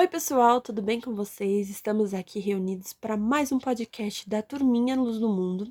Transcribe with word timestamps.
Oi, 0.00 0.08
pessoal, 0.08 0.62
tudo 0.62 0.80
bem 0.80 0.98
com 0.98 1.14
vocês? 1.14 1.68
Estamos 1.68 2.14
aqui 2.14 2.40
reunidos 2.40 2.94
para 2.94 3.18
mais 3.18 3.52
um 3.52 3.58
podcast 3.58 4.26
da 4.26 4.40
Turminha 4.40 4.96
Luz 4.96 5.18
do 5.18 5.28
Mundo. 5.28 5.70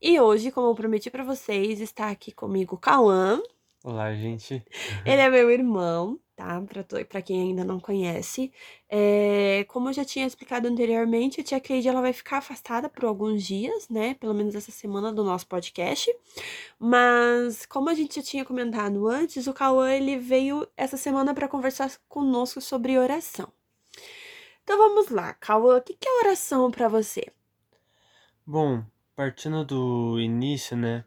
E 0.00 0.18
hoje, 0.18 0.50
como 0.50 0.68
eu 0.68 0.74
prometi 0.74 1.10
para 1.10 1.22
vocês, 1.22 1.78
está 1.78 2.08
aqui 2.08 2.32
comigo 2.32 2.76
o 2.76 2.78
Cauã. 2.78 3.38
Olá, 3.84 4.14
gente. 4.14 4.64
Ele 5.04 5.20
é 5.20 5.28
meu 5.28 5.50
irmão, 5.50 6.18
tá? 6.34 6.62
Para 7.06 7.20
quem 7.20 7.42
ainda 7.42 7.62
não 7.62 7.78
conhece. 7.78 8.50
É, 8.88 9.66
como 9.68 9.90
eu 9.90 9.92
já 9.92 10.02
tinha 10.02 10.26
explicado 10.26 10.66
anteriormente, 10.66 11.42
a 11.42 11.44
tia 11.44 11.60
Cleide 11.60 11.88
ela 11.88 12.00
vai 12.00 12.14
ficar 12.14 12.38
afastada 12.38 12.88
por 12.88 13.04
alguns 13.04 13.44
dias, 13.44 13.86
né? 13.90 14.14
Pelo 14.14 14.32
menos 14.32 14.54
essa 14.54 14.72
semana 14.72 15.12
do 15.12 15.22
nosso 15.22 15.46
podcast. 15.46 16.10
Mas, 16.78 17.66
como 17.66 17.90
a 17.90 17.94
gente 17.94 18.16
já 18.16 18.22
tinha 18.22 18.46
comentado 18.46 19.06
antes, 19.06 19.46
o 19.46 19.52
Cauã 19.52 19.92
ele 19.92 20.16
veio 20.16 20.66
essa 20.74 20.96
semana 20.96 21.34
para 21.34 21.46
conversar 21.46 21.92
conosco 22.08 22.62
sobre 22.62 22.96
oração. 22.96 23.57
Então 24.68 24.76
vamos 24.76 25.08
lá, 25.08 25.32
Cauã, 25.32 25.78
o 25.78 25.80
que 25.80 25.96
é 26.06 26.26
oração 26.26 26.70
para 26.70 26.88
você? 26.88 27.32
Bom, 28.44 28.84
partindo 29.16 29.64
do 29.64 30.20
início, 30.20 30.76
né? 30.76 31.06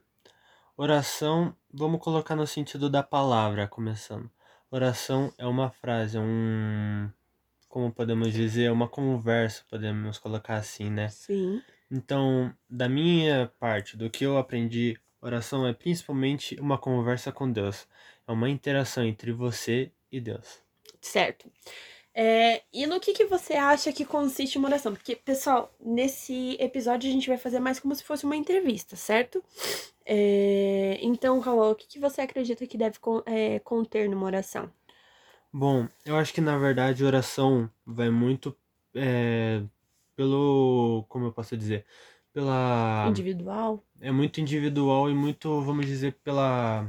Oração, 0.75 1.55
vamos 1.71 2.01
colocar 2.01 2.35
no 2.35 2.47
sentido 2.47 2.89
da 2.89 3.03
palavra, 3.03 3.67
começando. 3.67 4.31
Oração 4.71 5.31
é 5.37 5.45
uma 5.45 5.69
frase, 5.69 6.17
é 6.17 6.19
um. 6.19 7.07
Como 7.69 7.93
podemos 7.93 8.33
dizer, 8.33 8.63
é 8.63 8.71
uma 8.71 8.87
conversa, 8.87 9.63
podemos 9.69 10.17
colocar 10.17 10.55
assim, 10.55 10.89
né? 10.89 11.09
Sim. 11.09 11.61
Então, 11.91 12.51
da 12.67 12.89
minha 12.89 13.53
parte, 13.59 13.95
do 13.95 14.09
que 14.09 14.25
eu 14.25 14.39
aprendi, 14.39 14.99
oração 15.21 15.67
é 15.67 15.73
principalmente 15.73 16.59
uma 16.59 16.79
conversa 16.79 17.31
com 17.31 17.51
Deus. 17.51 17.87
É 18.27 18.31
uma 18.31 18.49
interação 18.49 19.03
entre 19.03 19.31
você 19.31 19.91
e 20.11 20.19
Deus. 20.19 20.63
Certo. 20.99 21.47
É, 22.13 22.61
e 22.73 22.85
no 22.85 22.99
que, 22.99 23.13
que 23.13 23.25
você 23.25 23.53
acha 23.53 23.93
que 23.93 24.03
consiste 24.03 24.57
uma 24.57 24.67
oração? 24.67 24.93
Porque, 24.93 25.15
pessoal, 25.15 25.73
nesse 25.79 26.57
episódio 26.59 27.09
a 27.09 27.13
gente 27.13 27.29
vai 27.29 27.37
fazer 27.37 27.59
mais 27.59 27.79
como 27.79 27.95
se 27.95 28.03
fosse 28.03 28.25
uma 28.25 28.35
entrevista, 28.35 28.95
certo? 28.95 29.43
É, 30.05 30.99
então, 31.01 31.39
Raul, 31.39 31.71
o 31.71 31.75
que, 31.75 31.87
que 31.87 31.99
você 31.99 32.21
acredita 32.21 32.67
que 32.67 32.77
deve 32.77 32.97
é, 33.25 33.59
conter 33.59 34.09
numa 34.09 34.25
oração? 34.25 34.69
Bom, 35.53 35.87
eu 36.05 36.17
acho 36.17 36.33
que 36.33 36.41
na 36.41 36.57
verdade 36.57 37.03
oração 37.03 37.69
vai 37.85 38.09
muito 38.09 38.55
é, 38.95 39.61
pelo. 40.15 41.05
Como 41.09 41.25
eu 41.25 41.31
posso 41.31 41.57
dizer? 41.57 41.85
Pela. 42.33 43.05
Individual? 43.09 43.83
É 43.99 44.11
muito 44.11 44.39
individual 44.39 45.09
e 45.09 45.13
muito, 45.13 45.61
vamos 45.61 45.85
dizer, 45.85 46.13
pela 46.23 46.87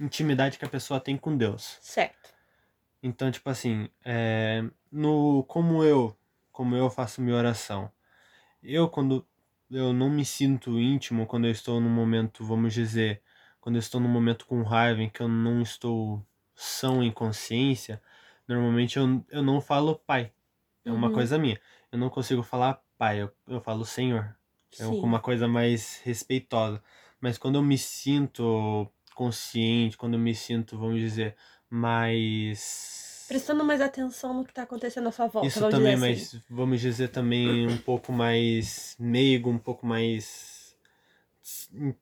intimidade 0.00 0.58
que 0.58 0.64
a 0.64 0.68
pessoa 0.68 0.98
tem 0.98 1.16
com 1.16 1.36
Deus. 1.36 1.78
Certo. 1.80 2.34
Então, 3.02 3.30
tipo 3.30 3.48
assim, 3.48 3.88
é, 4.04 4.62
no 4.90 5.42
como 5.44 5.82
eu, 5.84 6.16
como 6.52 6.76
eu 6.76 6.90
faço 6.90 7.22
minha 7.22 7.36
oração. 7.36 7.90
Eu 8.62 8.88
quando 8.88 9.26
eu 9.70 9.92
não 9.92 10.10
me 10.10 10.24
sinto 10.24 10.78
íntimo 10.78 11.26
quando 11.26 11.46
eu 11.46 11.50
estou 11.50 11.80
num 11.80 11.90
momento, 11.90 12.44
vamos 12.44 12.74
dizer, 12.74 13.22
quando 13.60 13.76
eu 13.76 13.80
estou 13.80 14.00
num 14.00 14.08
momento 14.08 14.46
com 14.46 14.62
raiva 14.62 15.02
em 15.02 15.08
que 15.08 15.20
eu 15.20 15.28
não 15.28 15.62
estou 15.62 16.24
são 16.54 17.02
em 17.02 17.10
consciência, 17.10 18.02
normalmente 18.46 18.98
eu, 18.98 19.24
eu 19.30 19.42
não 19.42 19.60
falo 19.60 19.94
pai. 19.94 20.32
É 20.84 20.92
uma 20.92 21.08
uhum. 21.08 21.14
coisa 21.14 21.38
minha. 21.38 21.58
Eu 21.90 21.98
não 21.98 22.10
consigo 22.10 22.42
falar 22.42 22.82
pai, 22.98 23.22
eu, 23.22 23.30
eu 23.48 23.60
falo 23.60 23.84
senhor. 23.84 24.36
É 24.78 24.84
Sim. 24.84 25.00
uma 25.00 25.20
coisa 25.20 25.48
mais 25.48 26.00
respeitosa. 26.04 26.82
Mas 27.20 27.38
quando 27.38 27.56
eu 27.56 27.62
me 27.62 27.78
sinto 27.78 28.90
consciente, 29.14 29.96
quando 29.96 30.14
eu 30.14 30.20
me 30.20 30.34
sinto, 30.34 30.78
vamos 30.78 31.00
dizer, 31.00 31.36
mais. 31.70 33.24
Prestando 33.28 33.64
mais 33.64 33.80
atenção 33.80 34.34
no 34.34 34.44
que 34.44 34.50
está 34.50 34.64
acontecendo 34.64 35.08
à 35.08 35.12
sua 35.12 35.28
volta. 35.28 35.46
Isso 35.46 35.68
também, 35.70 35.94
assim. 35.94 36.00
mas 36.00 36.44
vamos 36.50 36.80
dizer 36.80 37.08
também 37.08 37.68
um 37.68 37.78
pouco 37.78 38.12
mais 38.12 38.96
meigo, 38.98 39.48
um 39.48 39.58
pouco 39.58 39.86
mais. 39.86 40.58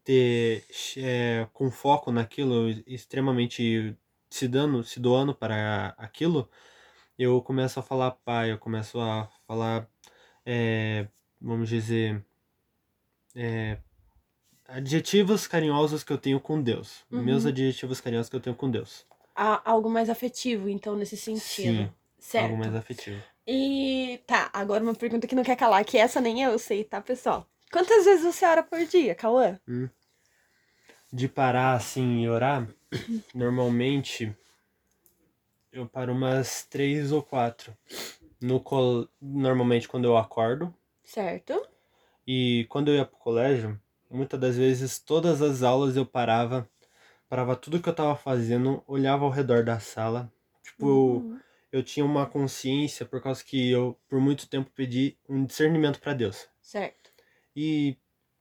Ter, 0.02 0.64
é, 0.96 1.46
com 1.52 1.70
foco 1.70 2.10
naquilo, 2.10 2.70
extremamente 2.86 3.96
se 4.30 4.48
dando, 4.48 4.82
se 4.82 4.98
doando 4.98 5.34
para 5.34 5.94
aquilo, 5.96 6.48
eu 7.18 7.40
começo 7.40 7.78
a 7.78 7.82
falar 7.82 8.10
pai, 8.10 8.50
eu 8.50 8.58
começo 8.58 8.98
a 8.98 9.28
falar, 9.46 9.88
é, 10.44 11.06
vamos 11.40 11.68
dizer, 11.68 12.22
é, 13.34 13.78
adjetivos 14.66 15.46
carinhosos 15.46 16.02
que 16.02 16.12
eu 16.12 16.18
tenho 16.18 16.40
com 16.40 16.60
Deus. 16.60 17.04
Uhum. 17.10 17.22
Meus 17.22 17.46
adjetivos 17.46 18.00
carinhosos 18.00 18.28
que 18.28 18.36
eu 18.36 18.40
tenho 18.40 18.56
com 18.56 18.70
Deus 18.70 19.06
algo 19.38 19.88
mais 19.88 20.10
afetivo, 20.10 20.68
então, 20.68 20.96
nesse 20.96 21.16
sentido. 21.16 21.84
Sim, 21.84 21.92
certo. 22.18 22.44
algo 22.44 22.58
mais 22.58 22.74
afetivo. 22.74 23.22
E 23.46 24.20
tá, 24.26 24.50
agora 24.52 24.82
uma 24.82 24.94
pergunta 24.94 25.26
que 25.26 25.34
não 25.34 25.42
quer 25.42 25.56
calar, 25.56 25.84
que 25.84 25.96
essa 25.96 26.20
nem 26.20 26.42
eu 26.42 26.58
sei, 26.58 26.84
tá, 26.84 27.00
pessoal? 27.00 27.46
Quantas 27.72 28.04
vezes 28.04 28.24
você 28.24 28.44
ora 28.44 28.62
por 28.62 28.84
dia, 28.84 29.14
Cauã? 29.14 29.58
Hum. 29.66 29.88
De 31.12 31.28
parar 31.28 31.74
assim 31.74 32.22
e 32.22 32.28
orar, 32.28 32.68
normalmente 33.34 34.36
eu 35.72 35.86
paro 35.86 36.12
umas 36.12 36.64
três 36.64 37.12
ou 37.12 37.22
quatro. 37.22 37.76
No 38.40 38.60
col... 38.60 39.08
Normalmente 39.20 39.88
quando 39.88 40.04
eu 40.04 40.16
acordo. 40.16 40.74
Certo. 41.04 41.66
E 42.26 42.66
quando 42.68 42.88
eu 42.88 42.96
ia 42.96 43.04
pro 43.04 43.16
colégio, 43.16 43.80
muitas 44.10 44.38
das 44.38 44.56
vezes 44.56 44.98
todas 44.98 45.40
as 45.40 45.62
aulas 45.62 45.96
eu 45.96 46.04
parava 46.04 46.68
parava 47.28 47.54
tudo 47.54 47.80
que 47.80 47.88
eu 47.88 47.94
tava 47.94 48.16
fazendo, 48.16 48.82
olhava 48.86 49.24
ao 49.24 49.30
redor 49.30 49.64
da 49.64 49.78
sala. 49.78 50.32
Tipo, 50.62 50.86
uhum. 50.86 51.40
eu, 51.72 51.80
eu 51.80 51.82
tinha 51.82 52.04
uma 52.04 52.26
consciência 52.26 53.04
por 53.04 53.20
causa 53.20 53.44
que 53.44 53.70
eu, 53.70 53.98
por 54.08 54.20
muito 54.20 54.48
tempo, 54.48 54.70
pedi 54.74 55.16
um 55.28 55.44
discernimento 55.44 56.00
para 56.00 56.14
Deus. 56.14 56.48
Certo. 56.60 57.10
E, 57.54 57.96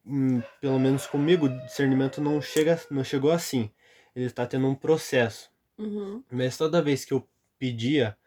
hum, 0.05 0.41
pelo 0.61 0.79
menos 0.79 1.05
comigo, 1.05 1.47
o 1.47 1.65
discernimento 1.65 2.21
não, 2.21 2.41
chega, 2.41 2.79
não 2.89 3.03
chegou 3.03 3.31
assim. 3.31 3.69
Ele 4.15 4.25
está 4.25 4.45
tendo 4.45 4.67
um 4.67 4.75
processo. 4.75 5.49
Uhum. 5.77 6.23
Mas 6.31 6.57
toda 6.57 6.81
vez 6.81 7.05
que 7.05 7.13
eu 7.13 7.27
pedia 7.59 8.17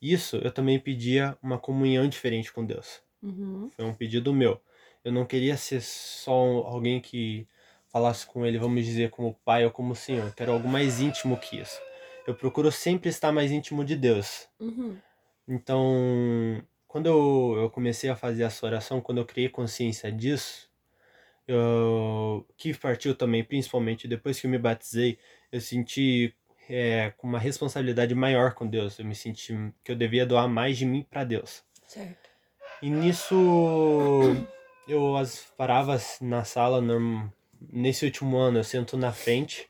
isso, 0.00 0.36
eu 0.36 0.52
também 0.52 0.78
pedia 0.78 1.36
uma 1.42 1.58
comunhão 1.58 2.08
diferente 2.08 2.52
com 2.52 2.64
Deus. 2.64 3.02
Uhum. 3.22 3.70
Foi 3.74 3.84
um 3.84 3.94
pedido 3.94 4.34
meu. 4.34 4.60
Eu 5.02 5.12
não 5.12 5.24
queria 5.24 5.56
ser 5.56 5.80
só 5.80 6.32
alguém 6.32 7.00
que 7.00 7.46
falasse 7.94 8.26
com 8.26 8.44
ele, 8.44 8.58
vamos 8.58 8.84
dizer, 8.84 9.10
como 9.10 9.38
pai 9.44 9.64
ou 9.64 9.70
como 9.70 9.94
senhor. 9.94 10.34
Quero 10.34 10.50
algo 10.50 10.66
mais 10.66 11.00
íntimo 11.00 11.36
que 11.36 11.60
isso. 11.60 11.80
Eu 12.26 12.34
procuro 12.34 12.72
sempre 12.72 13.08
estar 13.08 13.30
mais 13.30 13.52
íntimo 13.52 13.84
de 13.84 13.94
Deus. 13.94 14.48
Uhum. 14.58 14.96
Então, 15.46 16.60
quando 16.88 17.06
eu, 17.06 17.54
eu 17.56 17.70
comecei 17.70 18.10
a 18.10 18.16
fazer 18.16 18.42
essa 18.42 18.66
oração, 18.66 19.00
quando 19.00 19.18
eu 19.18 19.24
criei 19.24 19.48
consciência 19.48 20.10
disso, 20.10 20.68
eu, 21.46 22.44
que 22.56 22.74
partiu 22.74 23.14
também, 23.14 23.44
principalmente 23.44 24.08
depois 24.08 24.40
que 24.40 24.48
eu 24.48 24.50
me 24.50 24.58
batizei, 24.58 25.16
eu 25.52 25.60
senti 25.60 26.34
é, 26.68 27.12
com 27.16 27.28
uma 27.28 27.38
responsabilidade 27.38 28.12
maior 28.12 28.54
com 28.54 28.66
Deus. 28.66 28.98
Eu 28.98 29.04
me 29.04 29.14
senti 29.14 29.54
que 29.84 29.92
eu 29.92 29.96
devia 29.96 30.26
doar 30.26 30.48
mais 30.48 30.76
de 30.76 30.84
mim 30.84 31.06
para 31.08 31.22
Deus. 31.22 31.62
Certo. 31.86 32.28
E 32.82 32.90
nisso 32.90 33.36
eu 34.88 35.16
as 35.16 35.46
parava 35.56 35.96
na 36.20 36.42
sala 36.42 36.80
norm, 36.80 37.28
nesse 37.72 38.04
último 38.04 38.36
ano 38.36 38.58
eu 38.58 38.64
sento 38.64 38.96
na 38.96 39.12
frente, 39.12 39.68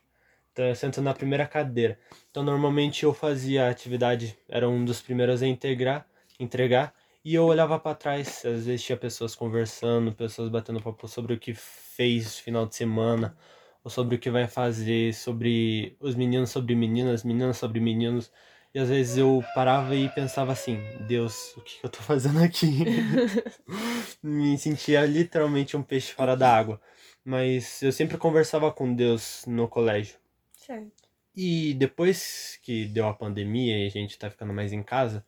então 0.51 0.65
eu 0.65 0.75
sento 0.75 1.01
na 1.01 1.13
primeira 1.13 1.47
cadeira. 1.47 1.99
Então 2.31 2.43
normalmente 2.43 3.03
eu 3.03 3.13
fazia 3.13 3.65
a 3.67 3.69
atividade, 3.69 4.37
era 4.49 4.69
um 4.69 4.83
dos 4.85 5.01
primeiros 5.01 5.41
a 5.41 5.47
integrar, 5.47 6.07
entregar, 6.39 6.93
e 7.23 7.33
eu 7.35 7.45
olhava 7.45 7.79
para 7.79 7.95
trás, 7.95 8.45
às 8.45 8.65
vezes 8.65 8.83
tinha 8.83 8.97
pessoas 8.97 9.35
conversando, 9.35 10.13
pessoas 10.13 10.49
batendo 10.49 10.81
papo 10.81 11.07
sobre 11.07 11.33
o 11.33 11.39
que 11.39 11.53
fez 11.53 12.37
final 12.39 12.65
de 12.67 12.75
semana, 12.75 13.35
ou 13.83 13.89
sobre 13.91 14.15
o 14.15 14.19
que 14.19 14.29
vai 14.29 14.47
fazer, 14.47 15.13
sobre 15.13 15.95
os 15.99 16.15
meninos 16.15 16.49
sobre 16.51 16.75
meninas, 16.75 17.23
meninas 17.23 17.57
sobre 17.57 17.79
meninos. 17.79 18.31
E 18.73 18.79
às 18.79 18.89
vezes 18.89 19.17
eu 19.17 19.43
parava 19.55 19.95
e 19.95 20.09
pensava 20.09 20.51
assim, 20.51 20.77
Deus, 21.07 21.55
o 21.55 21.61
que, 21.61 21.79
que 21.79 21.85
eu 21.85 21.89
tô 21.89 21.99
fazendo 21.99 22.43
aqui? 22.43 22.83
Me 24.21 24.57
sentia 24.57 25.05
literalmente 25.05 25.75
um 25.77 25.83
peixe 25.83 26.13
fora 26.13 26.35
da 26.35 26.55
água. 26.55 26.81
Mas 27.25 27.81
eu 27.81 27.91
sempre 27.91 28.17
conversava 28.17 28.71
com 28.71 28.93
Deus 28.93 29.43
no 29.47 29.67
colégio. 29.67 30.15
Certo. 30.53 31.03
E 31.35 31.73
depois 31.73 32.59
que 32.61 32.85
deu 32.85 33.07
a 33.07 33.13
pandemia 33.13 33.79
e 33.79 33.87
a 33.87 33.89
gente 33.89 34.17
tá 34.17 34.29
ficando 34.29 34.53
mais 34.53 34.71
em 34.71 34.83
casa, 34.83 35.25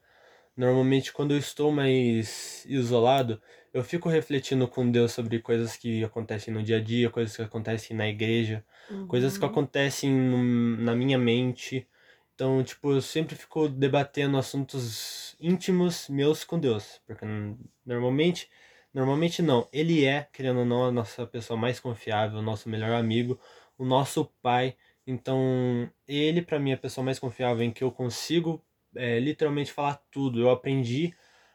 normalmente 0.56 1.12
quando 1.12 1.32
eu 1.32 1.38
estou 1.38 1.70
mais 1.70 2.64
isolado, 2.66 3.42
eu 3.74 3.84
fico 3.84 4.08
refletindo 4.08 4.66
com 4.66 4.90
Deus 4.90 5.12
sobre 5.12 5.38
coisas 5.40 5.76
que 5.76 6.02
acontecem 6.02 6.54
no 6.54 6.62
dia 6.62 6.78
a 6.78 6.80
dia, 6.80 7.10
coisas 7.10 7.36
que 7.36 7.42
acontecem 7.42 7.96
na 7.96 8.08
igreja, 8.08 8.64
uhum. 8.90 9.06
coisas 9.06 9.36
que 9.36 9.44
acontecem 9.44 10.10
no, 10.10 10.76
na 10.78 10.94
minha 10.94 11.18
mente. 11.18 11.86
Então, 12.34 12.62
tipo, 12.62 12.92
eu 12.92 13.02
sempre 13.02 13.34
fico 13.36 13.68
debatendo 13.68 14.38
assuntos 14.38 15.36
íntimos 15.40 16.08
meus 16.08 16.44
com 16.44 16.58
Deus, 16.58 17.00
porque 17.06 17.26
normalmente 17.84 18.48
Normalmente 18.92 19.42
não. 19.42 19.68
Ele 19.72 20.04
é, 20.04 20.28
querendo 20.32 20.60
ou 20.60 20.64
não, 20.64 20.84
a 20.86 20.92
nossa 20.92 21.26
pessoa 21.26 21.58
mais 21.58 21.78
confiável, 21.80 22.38
o 22.38 22.42
nosso 22.42 22.68
melhor 22.68 22.92
amigo, 22.92 23.38
o 23.76 23.84
nosso 23.84 24.24
pai. 24.42 24.76
Então, 25.06 25.90
ele 26.06 26.42
para 26.42 26.58
mim 26.58 26.70
é 26.70 26.74
a 26.74 26.78
pessoa 26.78 27.04
mais 27.04 27.18
confiável 27.18 27.64
em 27.64 27.70
que 27.70 27.82
eu 27.84 27.90
consigo 27.92 28.62
é, 28.94 29.18
literalmente 29.20 29.72
falar 29.72 30.02
tudo. 30.10 30.40
Eu 30.40 30.50
aprendi 30.50 31.14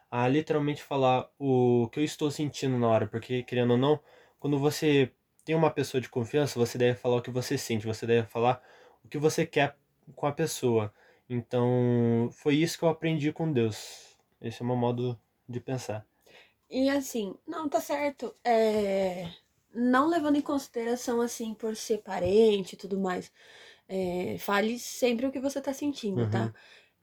a 0.10 0.28
literalmente 0.28 0.82
falar 0.84 1.30
o 1.40 1.90
que 1.92 2.00
eu 2.00 2.04
estou 2.04 2.30
sentindo 2.32 2.78
na 2.78 2.88
hora, 2.88 3.08
porque 3.08 3.44
querendo 3.44 3.72
ou 3.72 3.78
não, 3.78 4.00
quando 4.40 4.60
você 4.60 5.12
tem 5.44 5.56
uma 5.56 5.72
pessoa 5.72 6.00
de 6.02 6.10
confiança, 6.10 6.60
você 6.60 6.78
deve 6.78 6.98
falar 6.98 7.18
o 7.18 7.22
que 7.22 7.32
você 7.32 7.58
sente, 7.58 7.86
você 7.86 8.06
deve 8.06 8.28
falar 8.28 8.62
o 9.04 9.08
que 9.08 9.18
você 9.18 9.46
quer 9.46 9.76
com 10.16 10.26
a 10.28 10.32
pessoa. 10.32 10.94
Então, 11.30 12.30
foi 12.32 12.56
isso 12.56 12.78
que 12.78 12.84
eu 12.86 12.90
aprendi 12.90 13.32
com 13.32 13.52
Deus. 13.52 14.18
Esse 14.42 14.62
é 14.62 14.64
o 14.64 14.68
meu 14.68 14.76
modo 14.76 15.20
de 15.48 15.60
pensar. 15.60 16.13
E 16.74 16.90
assim, 16.90 17.36
não, 17.46 17.70
tá 17.70 17.80
certo. 17.80 18.36
É... 18.44 19.30
Não 19.72 20.08
levando 20.08 20.38
em 20.38 20.42
consideração, 20.42 21.22
assim, 21.22 21.54
por 21.54 21.76
ser 21.76 22.00
parente 22.00 22.74
e 22.74 22.78
tudo 22.78 23.00
mais. 23.00 23.32
É... 23.88 24.38
Fale 24.40 24.80
sempre 24.80 25.28
o 25.28 25.32
que 25.32 25.40
você 25.40 25.62
tá 25.62 25.72
sentindo, 25.72 26.28
tá? 26.32 26.46
Uhum. 26.46 26.54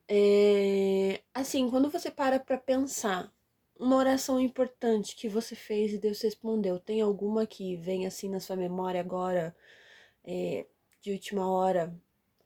É... 0.09 1.23
Assim, 1.33 1.71
quando 1.71 1.89
você 1.89 2.11
para 2.11 2.41
pra 2.41 2.59
pensar 2.59 3.33
uma 3.79 3.95
oração 3.97 4.41
importante 4.41 5.15
que 5.15 5.29
você 5.29 5.55
fez 5.55 5.93
e 5.93 5.99
Deus 5.99 6.21
respondeu, 6.21 6.81
tem 6.81 7.01
alguma 7.01 7.47
que 7.47 7.77
vem 7.77 8.07
assim 8.07 8.29
na 8.29 8.41
sua 8.41 8.57
memória 8.57 9.01
agora, 9.01 9.55
é, 10.25 10.67
de 11.01 11.13
última 11.13 11.49
hora, 11.51 11.95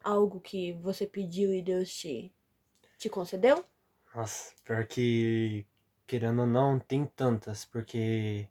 algo 0.02 0.40
que 0.40 0.74
você 0.74 1.06
pediu 1.06 1.52
e 1.54 1.62
Deus 1.62 1.92
te, 1.92 2.32
te 2.98 3.08
concedeu? 3.08 3.64
Nossa, 4.14 4.52
pior 4.62 4.86
que, 4.86 5.66
querendo 6.14 6.42
ou 6.42 6.46
não, 6.46 6.78
tem 6.78 7.04
tantas, 7.04 7.64
porque 7.64 8.46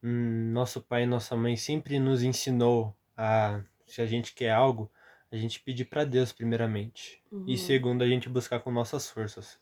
nosso 0.00 0.80
pai 0.80 1.02
e 1.02 1.06
nossa 1.06 1.34
mãe 1.34 1.56
sempre 1.56 1.98
nos 1.98 2.22
ensinou 2.22 2.96
a, 3.16 3.60
se 3.84 4.00
a 4.00 4.06
gente 4.06 4.32
quer 4.32 4.52
algo, 4.52 4.88
a 5.32 5.36
gente 5.36 5.58
pedir 5.58 5.86
para 5.86 6.04
Deus 6.04 6.30
primeiramente. 6.30 7.20
Uhum. 7.32 7.46
E 7.48 7.58
segundo, 7.58 8.04
a 8.04 8.06
gente 8.06 8.28
buscar 8.28 8.60
com 8.60 8.70
nossas 8.70 9.10
forças. 9.10 9.58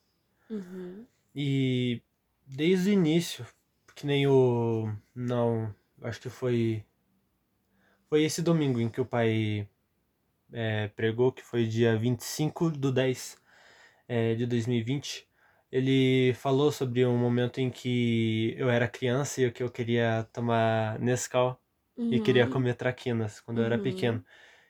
Uhum. 0.50 1.06
E 1.34 2.02
desde 2.46 2.90
o 2.90 2.92
início, 2.92 3.46
que 3.94 4.06
nem 4.06 4.26
o. 4.26 4.92
Não, 5.14 5.74
acho 6.02 6.20
que 6.20 6.28
foi. 6.28 6.84
Foi 8.10 8.24
esse 8.24 8.42
domingo 8.42 8.78
em 8.78 8.90
que 8.90 9.00
o 9.00 9.06
pai 9.06 9.66
é, 10.52 10.88
pregou, 10.88 11.32
que 11.32 11.42
foi 11.42 11.66
dia 11.66 11.96
25 11.96 12.72
do 12.72 12.92
10 12.92 13.38
é, 14.06 14.34
de 14.34 14.44
2020. 14.44 15.31
Ele 15.72 16.34
falou 16.34 16.70
sobre 16.72 17.06
um 17.06 17.18
momento 17.18 17.60
em 17.60 17.70
que 17.70 18.54
eu 18.58 18.70
era 18.70 18.88
criança 18.88 19.42
e 19.42 19.50
que 19.52 19.62
eu 19.62 19.70
queria 19.70 20.28
tomar 20.32 20.98
Nescau 21.00 21.60
e 22.10 22.20
queria 22.20 22.46
Uhum. 22.46 22.48
comer 22.48 22.74
traquinas 22.76 23.40
quando 23.40 23.58
eu 23.60 23.64
era 23.64 23.78
Uhum. 23.78 23.80
pequeno. 23.80 24.24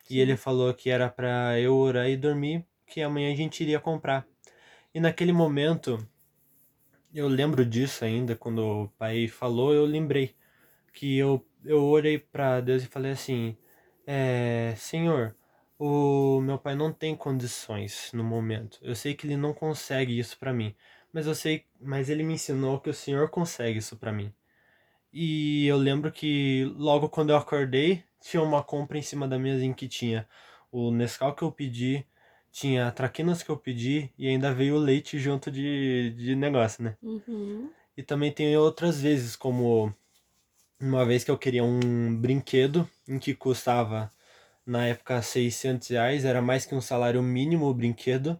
E 0.09 0.19
Sim. 0.19 0.21
ele 0.21 0.37
falou 0.37 0.73
que 0.73 0.89
era 0.89 1.09
pra 1.09 1.59
eu 1.59 1.75
orar 1.75 2.09
e 2.09 2.17
dormir, 2.17 2.65
que 2.87 3.01
amanhã 3.01 3.33
a 3.33 3.35
gente 3.35 3.61
iria 3.63 3.79
comprar. 3.81 4.27
E 4.93 4.99
naquele 5.01 5.33
momento, 5.33 5.99
eu 7.13 7.27
lembro 7.27 7.65
disso 7.65 8.03
ainda, 8.05 8.35
quando 8.35 8.59
o 8.65 8.87
pai 8.89 9.27
falou, 9.27 9.73
eu 9.73 9.85
lembrei 9.85 10.35
que 10.93 11.17
eu, 11.17 11.45
eu 11.65 11.83
orei 11.85 12.19
pra 12.19 12.61
Deus 12.61 12.83
e 12.83 12.87
falei 12.87 13.11
assim: 13.13 13.57
é, 14.07 14.75
Senhor, 14.77 15.35
o 15.77 16.41
meu 16.41 16.57
pai 16.57 16.75
não 16.75 16.91
tem 16.93 17.15
condições 17.15 18.11
no 18.13 18.23
momento. 18.23 18.79
Eu 18.81 18.95
sei 18.95 19.13
que 19.13 19.27
ele 19.27 19.37
não 19.37 19.53
consegue 19.53 20.17
isso 20.17 20.37
pra 20.37 20.53
mim, 20.53 20.75
mas 21.11 21.27
eu 21.27 21.35
sei, 21.35 21.65
mas 21.79 22.09
ele 22.09 22.23
me 22.23 22.33
ensinou 22.33 22.79
que 22.79 22.89
o 22.89 22.93
Senhor 22.93 23.29
consegue 23.29 23.79
isso 23.79 23.97
pra 23.97 24.11
mim. 24.11 24.33
E 25.11 25.67
eu 25.67 25.77
lembro 25.77 26.11
que 26.11 26.65
logo 26.75 27.09
quando 27.09 27.29
eu 27.29 27.37
acordei, 27.37 28.03
tinha 28.19 28.41
uma 28.41 28.63
compra 28.63 28.97
em 28.97 29.01
cima 29.01 29.27
da 29.27 29.37
mesa 29.37 29.63
em 29.63 29.73
que 29.73 29.87
tinha 29.87 30.27
o 30.71 30.89
Nescau 30.91 31.35
que 31.35 31.43
eu 31.43 31.51
pedi, 31.51 32.05
tinha 32.51 32.91
traquinas 32.91 33.43
que 33.43 33.49
eu 33.49 33.57
pedi 33.57 34.11
e 34.17 34.27
ainda 34.27 34.53
veio 34.53 34.75
o 34.75 34.79
leite 34.79 35.19
junto 35.19 35.51
de, 35.51 36.11
de 36.17 36.35
negócio, 36.35 36.83
né? 36.83 36.97
Uhum. 37.01 37.69
E 37.95 38.01
também 38.01 38.31
tem 38.31 38.57
outras 38.57 38.99
vezes, 38.99 39.35
como 39.35 39.93
uma 40.79 41.05
vez 41.05 41.23
que 41.23 41.31
eu 41.31 41.37
queria 41.37 41.63
um 41.63 42.15
brinquedo 42.15 42.89
em 43.07 43.19
que 43.19 43.35
custava 43.35 44.11
na 44.65 44.87
época 44.87 45.21
600 45.21 45.87
reais, 45.89 46.25
era 46.25 46.41
mais 46.41 46.65
que 46.65 46.73
um 46.75 46.81
salário 46.81 47.21
mínimo 47.21 47.65
o 47.67 47.73
brinquedo. 47.73 48.39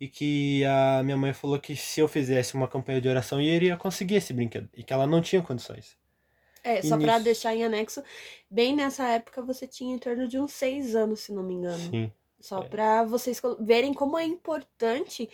E 0.00 0.08
que 0.08 0.64
a 0.64 1.02
minha 1.02 1.16
mãe 1.16 1.32
falou 1.34 1.58
que 1.60 1.76
se 1.76 2.00
eu 2.00 2.08
fizesse 2.08 2.54
uma 2.54 2.66
campanha 2.66 3.02
de 3.02 3.08
oração, 3.08 3.38
eu 3.38 3.46
iria 3.46 3.76
conseguir 3.76 4.14
esse 4.14 4.32
brinquedo. 4.32 4.66
E 4.74 4.82
que 4.82 4.92
ela 4.94 5.06
não 5.06 5.20
tinha 5.20 5.42
condições. 5.42 5.94
É, 6.64 6.80
só 6.82 6.96
pra 6.96 7.12
nisso- 7.14 7.24
deixar 7.24 7.54
em 7.54 7.64
anexo, 7.64 8.02
bem 8.50 8.74
nessa 8.74 9.06
época 9.08 9.42
você 9.42 9.66
tinha 9.66 9.94
em 9.94 9.98
torno 9.98 10.26
de 10.26 10.38
uns 10.38 10.52
seis 10.52 10.94
anos, 10.94 11.20
se 11.20 11.32
não 11.32 11.42
me 11.42 11.54
engano. 11.54 11.78
Sim. 11.90 12.12
Só 12.40 12.62
É. 12.62 12.68
pra 12.68 13.04
vocês 13.04 13.40
verem 13.60 13.92
como 13.92 14.18
é 14.18 14.24
importante 14.24 15.28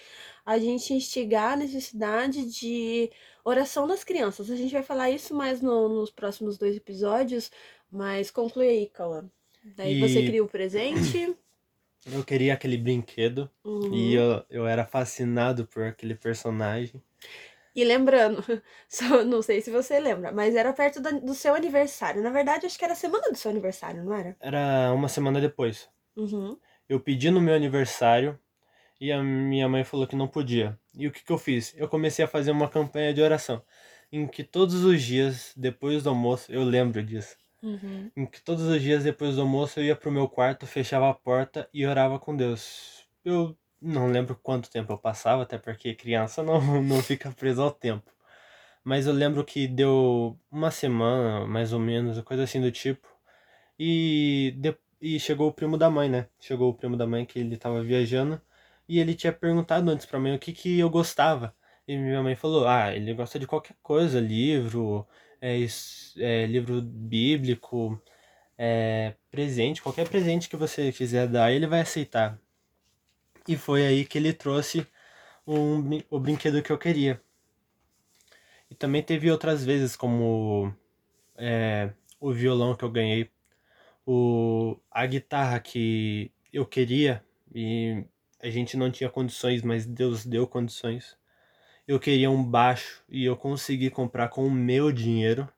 a 0.44 0.58
gente 0.58 0.92
instigar 0.92 1.52
a 1.52 1.56
necessidade 1.56 2.44
de 2.50 3.08
oração 3.44 3.87
das 3.87 4.02
crianças. 4.02 4.50
A 4.50 4.56
gente 4.56 4.72
vai 4.72 4.82
falar 4.82 5.10
isso 5.10 5.32
mais 5.32 5.60
no- 5.60 5.88
nos 5.88 6.10
próximos 6.10 6.58
dois 6.58 6.76
episódios, 6.76 7.52
mas 7.90 8.32
conclui 8.32 8.66
aí, 8.69 8.87
Cauã. 8.88 9.31
Daí 9.74 10.00
você 10.00 10.20
E- 10.20 10.26
cria 10.26 10.44
o 10.44 10.48
presente. 10.48 11.36
Eu 12.12 12.22
queria 12.24 12.54
aquele 12.54 12.76
brinquedo. 12.76 13.50
uhum. 13.64 13.92
E 13.92 14.14
eu, 14.14 14.44
eu 14.48 14.66
era 14.66 14.86
fascinado 14.86 15.66
por 15.66 15.82
aquele 15.82 16.14
personagem. 16.14 17.02
E 17.74 17.82
lembrando, 17.84 18.42
só 18.88 19.24
não 19.24 19.42
sei 19.42 19.60
se 19.60 19.70
você 19.72 19.98
lembra, 19.98 20.30
mas 20.30 20.54
era 20.54 20.72
perto 20.72 21.00
da- 21.00 21.10
do 21.10 21.34
seu 21.34 21.54
aniversário. 21.54 22.22
Na 22.22 22.30
verdade, 22.30 22.64
acho 22.64 22.78
que 22.78 22.84
era 22.84 22.92
a 22.94 22.96
semana 22.96 23.28
do 23.30 23.36
seu 23.36 23.50
aniversário, 23.50 24.04
não 24.04 24.14
era? 24.14 24.36
Era 24.40 24.92
uma 24.94 25.08
semana 25.08 25.40
depois. 25.40 25.88
Uhum. 26.16 26.56
Eu 26.88 27.00
pedi 27.00 27.28
no 27.30 27.40
meu 27.40 27.54
aniversário 27.54 28.38
e 29.00 29.12
a 29.12 29.22
minha 29.22 29.68
mãe 29.68 29.84
falou 29.84 30.06
que 30.06 30.16
não 30.16 30.28
podia. 30.28 30.78
E 30.94 31.06
o 31.08 31.12
que, 31.12 31.24
que 31.24 31.32
eu 31.32 31.38
fiz? 31.38 31.74
Eu 31.76 31.88
comecei 31.88 32.24
a 32.24 32.28
fazer 32.28 32.52
uma 32.52 32.68
campanha 32.68 33.12
de 33.12 33.20
oração. 33.20 33.62
Em 34.12 34.26
que 34.28 34.44
todos 34.44 34.84
os 34.84 35.02
dias, 35.02 35.52
depois 35.56 36.04
do 36.04 36.10
almoço, 36.10 36.52
eu 36.52 36.62
lembro 36.64 37.02
disso. 37.02 37.36
Uhum. 37.66 38.10
Em 38.16 38.26
que 38.26 38.40
todos 38.42 38.64
os 38.64 38.80
dias 38.80 39.04
depois 39.04 39.34
do 39.36 39.42
almoço 39.42 39.80
eu 39.80 39.84
ia 39.84 39.96
pro 39.96 40.10
meu 40.12 40.28
quarto, 40.28 40.66
fechava 40.66 41.10
a 41.10 41.14
porta 41.14 41.68
e 41.74 41.84
orava 41.86 42.18
com 42.18 42.36
Deus. 42.36 43.06
Eu 43.24 43.56
não 43.80 44.08
lembro 44.08 44.36
quanto 44.36 44.70
tempo 44.70 44.92
eu 44.92 44.98
passava, 44.98 45.42
até 45.42 45.58
porque 45.58 45.94
criança 45.94 46.42
não, 46.42 46.60
não 46.82 47.02
fica 47.02 47.30
preso 47.32 47.62
ao 47.62 47.70
tempo. 47.72 48.10
Mas 48.84 49.06
eu 49.06 49.12
lembro 49.12 49.44
que 49.44 49.66
deu 49.68 50.38
uma 50.50 50.70
semana, 50.70 51.46
mais 51.46 51.72
ou 51.72 51.80
menos, 51.80 52.20
coisa 52.22 52.44
assim 52.44 52.60
do 52.60 52.72
tipo. 52.72 53.08
E, 53.78 54.54
de- 54.58 54.76
e 55.00 55.20
chegou 55.20 55.48
o 55.48 55.52
primo 55.52 55.76
da 55.78 55.90
mãe, 55.90 56.08
né? 56.08 56.28
Chegou 56.40 56.70
o 56.70 56.74
primo 56.74 56.96
da 56.96 57.06
mãe 57.06 57.24
que 57.26 57.38
ele 57.38 57.56
tava 57.56 57.82
viajando. 57.82 58.40
E 58.88 58.98
ele 59.00 59.14
tinha 59.14 59.32
perguntado 59.32 59.90
antes 59.90 60.06
pra 60.06 60.20
mim 60.20 60.34
o 60.34 60.38
que 60.38 60.52
que 60.52 60.78
eu 60.78 60.90
gostava. 60.90 61.54
E 61.88 61.96
minha 61.96 62.22
mãe 62.22 62.36
falou: 62.36 62.66
Ah, 62.68 62.94
ele 62.94 63.12
gosta 63.14 63.38
de 63.38 63.46
qualquer 63.46 63.76
coisa, 63.82 64.20
livro, 64.20 65.06
é, 65.40 65.59
é, 66.19 66.47
livro 66.47 66.81
bíblico, 66.83 68.00
é, 68.59 69.14
presente, 69.31 69.83
qualquer 69.83 70.09
presente 70.09 70.49
que 70.49 70.57
você 70.57 70.93
quiser 70.93 71.28
dar, 71.28 71.52
ele 71.52 71.66
vai 71.66 71.81
aceitar. 71.81 72.38
E 73.47 73.57
foi 73.57 73.87
aí 73.87 74.05
que 74.05 74.19
ele 74.19 74.33
trouxe 74.33 74.87
um, 75.47 76.00
o 76.11 76.19
brinquedo 76.19 76.62
que 76.62 76.73
eu 76.73 76.78
queria. 76.78 77.21
E 78.71 78.75
também 78.75 79.02
teve 79.02 79.31
outras 79.31 79.64
vezes, 79.64 79.95
como 79.95 80.75
é, 81.37 81.93
o 82.21 82.33
violão 82.33 82.75
que 82.75 82.85
eu 82.85 82.90
ganhei, 82.90 83.31
o, 84.05 84.76
a 84.90 85.07
guitarra 85.07 85.61
que 85.61 86.33
eu 86.52 86.66
queria 86.66 87.25
e 87.55 88.05
a 88.40 88.50
gente 88.50 88.76
não 88.76 88.90
tinha 88.90 89.11
condições, 89.11 89.62
mas 89.62 89.87
Deus 89.87 90.25
deu 90.25 90.47
condições. 90.47 91.16
Eu 91.87 92.00
queria 92.00 92.31
um 92.31 92.43
baixo 92.43 93.02
e 93.09 93.25
eu 93.25 93.37
consegui 93.37 93.90
comprar 93.90 94.28
com 94.28 94.45
o 94.47 94.50
meu 94.50 94.90
dinheiro. 94.90 95.49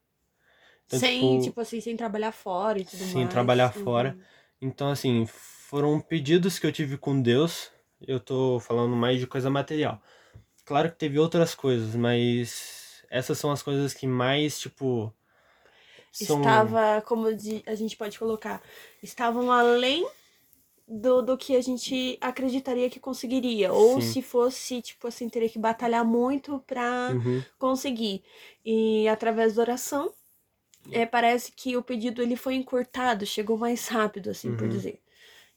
Então, 0.87 0.99
sem, 0.99 1.21
tipo, 1.21 1.45
tipo 1.45 1.61
assim, 1.61 1.81
sem 1.81 1.97
trabalhar 1.97 2.33
fora 2.33 2.79
e 2.79 2.85
tudo 2.85 3.05
sem 3.05 3.23
mais. 3.23 3.31
trabalhar 3.31 3.75
Uhum. 3.77 3.85
fora. 3.85 4.19
Então, 4.61 4.91
assim, 4.91 5.27
foram 5.27 6.01
pedidos 6.01 6.59
que 6.59 6.67
eu 6.67 6.73
tive 6.73 6.97
com 6.97 7.21
Deus. 7.21 7.71
Eu 8.07 8.21
tô 8.21 8.61
falando 8.61 8.95
mais 8.95 9.19
de 9.19 9.27
coisa 9.27 9.51
material. 9.51 10.01
Claro 10.65 10.91
que 10.91 10.99
teve 10.99 11.19
outras 11.19 11.55
coisas, 11.55 11.95
mas 11.95 13.03
essas 13.11 13.39
são 13.39 13.51
as 13.51 13.63
coisas 13.63 13.95
que 13.95 14.07
mais, 14.07 14.59
tipo. 14.59 15.13
São... 16.13 16.41
Estava, 16.41 17.03
como 17.03 17.27
a 17.27 17.75
gente 17.75 17.97
pode 17.97 18.19
colocar, 18.19 18.63
estavam 19.03 19.53
além 19.53 20.07
do, 20.89 21.23
do 21.23 21.39
que 21.39 21.57
a 21.57 21.61
gente 21.63 22.19
acreditaria 22.21 22.91
que 22.91 23.01
conseguiria. 23.01 23.73
Ou 23.73 24.01
Sim. 24.01 24.03
se 24.03 24.23
fosse, 24.23 24.83
tipo 24.83 25.07
assim, 25.09 25.29
teria 25.29 25.49
que 25.51 25.59
batalhar 25.59 26.05
muito 26.05 26.61
pra 26.67 27.17
Uhum, 27.17 27.47
conseguir. 27.59 28.25
E 28.65 29.09
através 29.09 29.55
da 29.57 29.63
oração, 29.63 30.13
é, 30.91 31.05
parece 31.07 31.53
que 31.53 31.77
o 31.77 31.83
pedido 31.83 32.23
ele 32.23 32.37
foi 32.37 32.55
encurtado, 32.55 33.27
chegou 33.27 33.59
mais 33.59 33.89
rápido, 33.89 34.31
assim 34.31 34.55
por 34.55 34.69
Uhum. 34.69 34.69
dizer. 34.69 35.01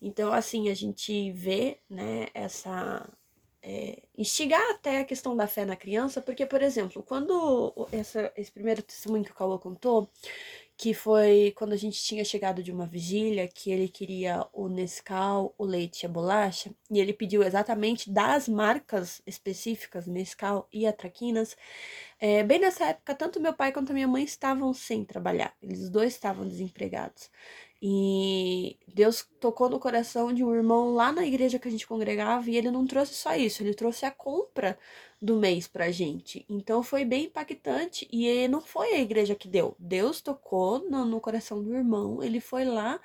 Então, 0.02 0.34
assim, 0.34 0.70
a 0.70 0.76
gente 0.76 1.32
vê, 1.34 1.80
né, 1.90 2.28
essa. 2.34 3.10
é, 3.64 4.04
instigar 4.18 4.62
até 4.72 5.00
a 5.00 5.06
questão 5.06 5.36
da 5.38 5.48
fé 5.48 5.66
na 5.66 5.76
criança, 5.76 6.22
porque, 6.22 6.46
por 6.46 6.62
exemplo, 6.64 7.04
quando 7.04 7.90
essa, 7.92 8.32
esse 8.38 8.52
primeiro 8.52 8.84
testemunho 8.84 9.24
que 9.26 9.32
o 9.32 9.36
Cauã 9.36 9.58
contou, 9.60 10.10
que 10.82 10.96
foi 10.96 11.54
quando 11.56 11.74
a 11.74 11.78
gente 11.78 12.04
tinha 12.04 12.26
chegado 12.26 12.64
de 12.64 12.72
uma 12.72 12.88
vigília, 12.88 13.48
que 13.48 13.70
ele 13.72 13.88
queria 13.88 14.48
o 14.52 14.68
Nescau, 14.68 15.54
o 15.56 15.64
leite 15.64 16.02
e 16.02 16.06
a 16.08 16.10
bolacha, 16.10 16.74
e 16.90 17.00
ele 17.00 17.14
pediu 17.14 17.44
exatamente 17.44 18.10
das 18.10 18.48
marcas 18.50 19.22
específicas, 19.28 20.08
Nescau 20.08 20.68
e 20.74 20.88
a 20.88 20.92
Traquinas. 20.92 21.56
É, 22.20 22.44
bem 22.44 22.60
nessa 22.60 22.86
época, 22.86 23.14
tanto 23.14 23.40
meu 23.40 23.54
pai 23.54 23.72
quanto 23.72 23.94
minha 23.94 24.08
mãe 24.08 24.24
estavam 24.24 24.74
sem 24.74 25.06
trabalhar, 25.06 25.56
eles 25.62 25.88
dois 25.88 26.14
estavam 26.14 26.48
desempregados. 26.48 27.30
E 27.84 28.78
Deus 28.88 29.28
tocou 29.40 29.68
no 29.68 29.80
coração 29.80 30.32
de 30.32 30.44
um 30.44 30.54
irmão 30.54 30.94
lá 30.94 31.12
na 31.12 31.26
igreja 31.26 31.58
que 31.58 31.68
a 31.68 31.72
gente 31.72 31.88
congregava 31.88 32.48
e 32.50 32.56
ele 32.56 32.70
não 32.70 32.86
trouxe 32.86 33.16
só 33.16 33.36
isso, 33.36 33.64
ele 33.64 33.74
trouxe 33.74 34.06
a 34.06 34.12
compra 34.12 34.78
do 35.20 35.36
mês 35.38 35.68
pra 35.68 35.90
gente. 35.90 36.46
Então 36.48 36.84
foi 36.84 37.04
bem 37.04 37.26
impactante 37.26 38.08
e 38.12 38.48
não 38.48 38.62
foi 38.62 38.94
a 38.94 39.00
igreja 39.00 39.34
que 39.36 39.48
deu. 39.48 39.76
Deus 39.80 40.22
tocou 40.22 40.88
no, 40.90 41.06
no 41.06 41.20
coração 41.20 41.64
do 41.64 41.74
irmão, 41.76 42.22
ele 42.22 42.40
foi 42.40 42.66
lá 42.66 43.00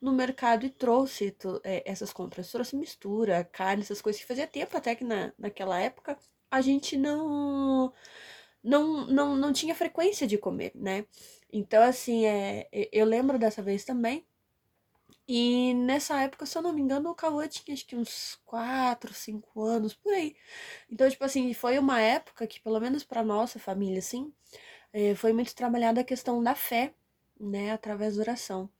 no 0.00 0.12
mercado 0.12 0.64
e 0.64 0.70
trouxe 0.70 1.36
é, 1.64 1.82
essas 1.84 2.12
compras, 2.12 2.50
trouxe 2.52 2.76
mistura, 2.76 3.44
carne, 3.44 3.82
essas 3.82 4.00
coisas 4.00 4.20
que 4.20 4.28
fazia 4.28 4.46
tempo 4.46 4.76
até 4.76 4.94
que 4.94 5.04
na, 5.04 5.32
naquela 5.38 5.78
época 5.80 6.16
a 6.50 6.60
gente 6.60 6.96
não 6.96 7.92
não, 8.62 9.06
não, 9.06 9.36
não 9.36 9.52
tinha 9.52 9.74
frequência 9.74 10.26
de 10.26 10.36
comer, 10.38 10.72
né? 10.74 11.06
Então, 11.52 11.82
assim, 11.82 12.26
é, 12.26 12.68
eu 12.92 13.04
lembro 13.06 13.38
dessa 13.38 13.62
vez 13.62 13.84
também. 13.84 14.26
E 15.28 15.74
nessa 15.74 16.20
época, 16.22 16.44
se 16.44 16.58
eu 16.58 16.62
não 16.62 16.72
me 16.72 16.80
engano, 16.82 17.10
o 17.10 17.14
Cauã 17.14 17.46
tinha 17.48 17.72
acho 17.74 17.86
que 17.86 17.94
uns 17.96 18.40
4, 18.44 19.14
5 19.14 19.62
anos, 19.62 19.94
por 19.94 20.12
aí. 20.12 20.34
Então, 20.90 21.08
tipo 21.08 21.24
assim, 21.24 21.54
foi 21.54 21.78
uma 21.78 22.00
época 22.00 22.46
que, 22.46 22.60
pelo 22.60 22.80
menos 22.80 23.04
pra 23.04 23.22
nossa 23.22 23.58
família, 23.58 23.98
assim, 24.00 24.32
é, 24.92 25.14
foi 25.14 25.32
muito 25.32 25.54
trabalhada 25.54 26.00
a 26.02 26.04
questão 26.04 26.42
da 26.42 26.54
fé, 26.54 26.94
né, 27.40 27.72
através 27.72 28.16
da 28.16 28.22
oração. 28.22 28.70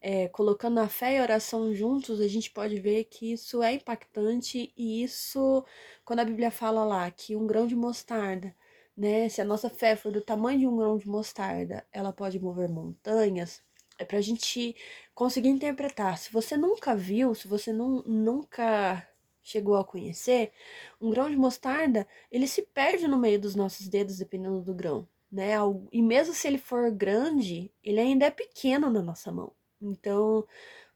É, 0.00 0.28
colocando 0.28 0.80
a 0.80 0.88
fé 0.88 1.14
e 1.16 1.18
a 1.18 1.22
oração 1.22 1.74
juntos, 1.74 2.20
a 2.20 2.28
gente 2.28 2.50
pode 2.50 2.80
ver 2.80 3.04
que 3.04 3.32
isso 3.32 3.62
é 3.62 3.74
impactante 3.74 4.72
e 4.76 5.04
isso, 5.04 5.64
quando 6.04 6.20
a 6.20 6.24
Bíblia 6.24 6.50
fala 6.50 6.84
lá 6.84 7.10
que 7.10 7.36
um 7.36 7.46
grão 7.46 7.66
de 7.66 7.76
mostarda 7.76 8.54
né? 8.96 9.28
Se 9.28 9.40
a 9.40 9.44
nossa 9.44 9.70
fé 9.70 9.96
for 9.96 10.12
do 10.12 10.20
tamanho 10.20 10.58
de 10.60 10.66
um 10.66 10.76
grão 10.76 10.96
de 10.98 11.08
mostarda, 11.08 11.86
ela 11.92 12.12
pode 12.12 12.38
mover 12.40 12.68
montanhas. 12.68 13.62
É 13.98 14.04
para 14.04 14.18
a 14.18 14.22
gente 14.22 14.74
conseguir 15.14 15.48
interpretar. 15.48 16.18
Se 16.18 16.32
você 16.32 16.56
nunca 16.56 16.94
viu, 16.96 17.34
se 17.34 17.46
você 17.48 17.72
não, 17.72 18.02
nunca 18.04 19.06
chegou 19.42 19.76
a 19.76 19.84
conhecer, 19.84 20.52
um 21.00 21.10
grão 21.10 21.28
de 21.30 21.36
mostarda, 21.36 22.06
ele 22.30 22.46
se 22.46 22.62
perde 22.62 23.06
no 23.08 23.18
meio 23.18 23.40
dos 23.40 23.54
nossos 23.54 23.88
dedos, 23.88 24.18
dependendo 24.18 24.60
do 24.62 24.74
grão, 24.74 25.08
né? 25.30 25.52
E 25.90 26.00
mesmo 26.02 26.32
se 26.34 26.46
ele 26.48 26.58
for 26.58 26.90
grande, 26.90 27.72
ele 27.82 28.00
ainda 28.00 28.26
é 28.26 28.30
pequeno 28.30 28.90
na 28.90 29.02
nossa 29.02 29.32
mão. 29.32 29.52
Então, 29.80 30.46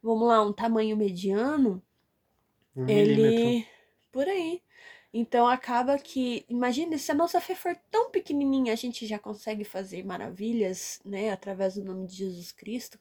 vamos 0.03 0.29
lá, 0.29 0.43
um 0.43 0.53
tamanho 0.53 0.97
mediano, 0.97 1.83
Um 2.77 2.87
ele 2.87 3.17
milímetro. 3.17 3.67
por 4.13 4.29
aí. 4.29 4.63
Então 5.19 5.47
acaba 5.47 5.99
que, 5.99 6.45
imagine, 6.47 6.99
se 6.99 7.11
a 7.11 7.15
nossa 7.15 7.41
fé 7.41 7.55
for 7.55 7.75
tão 7.91 8.11
pequenininha, 8.11 8.75
a 8.75 8.77
gente 8.77 9.07
já 9.07 9.19
consegue 9.19 9.65
fazer 9.65 10.05
maravilhas, 10.05 11.01
né, 11.07 11.31
através 11.31 11.77
do 11.77 11.83
nome 11.83 12.07
de 12.07 12.17
Jesus 12.17 12.53
Cristo. 12.53 13.01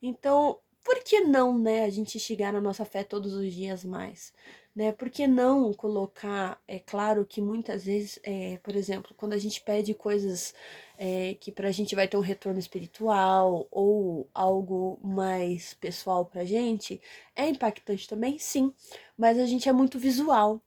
Então, 0.00 0.60
por 0.84 1.02
que 1.02 1.20
não, 1.22 1.58
né, 1.58 1.82
a 1.82 1.90
gente 1.90 2.16
chegar 2.20 2.52
na 2.52 2.60
nossa 2.60 2.84
fé 2.84 3.02
todos 3.02 3.34
os 3.34 3.52
dias 3.52 3.84
mais? 3.84 4.32
Né? 4.74 4.92
Por 4.92 5.10
que 5.10 5.26
não 5.26 5.72
colocar, 5.72 6.62
é 6.68 6.78
claro 6.78 7.26
que 7.26 7.40
muitas 7.40 7.84
vezes, 7.86 8.20
é, 8.22 8.58
por 8.58 8.76
exemplo, 8.76 9.12
quando 9.16 9.32
a 9.32 9.38
gente 9.38 9.60
pede 9.60 9.92
coisas 9.94 10.54
é, 10.96 11.34
que 11.40 11.50
pra 11.50 11.72
gente 11.72 11.96
vai 11.96 12.06
ter 12.06 12.16
um 12.16 12.20
retorno 12.20 12.60
espiritual 12.60 13.66
ou 13.72 14.28
algo 14.32 15.00
mais 15.02 15.74
pessoal 15.74 16.24
pra 16.24 16.44
gente, 16.44 17.00
é 17.34 17.48
impactante 17.48 18.06
também, 18.06 18.38
sim, 18.38 18.72
mas 19.16 19.36
a 19.40 19.46
gente 19.46 19.68
é 19.68 19.72
muito 19.72 19.98
visual, 19.98 20.62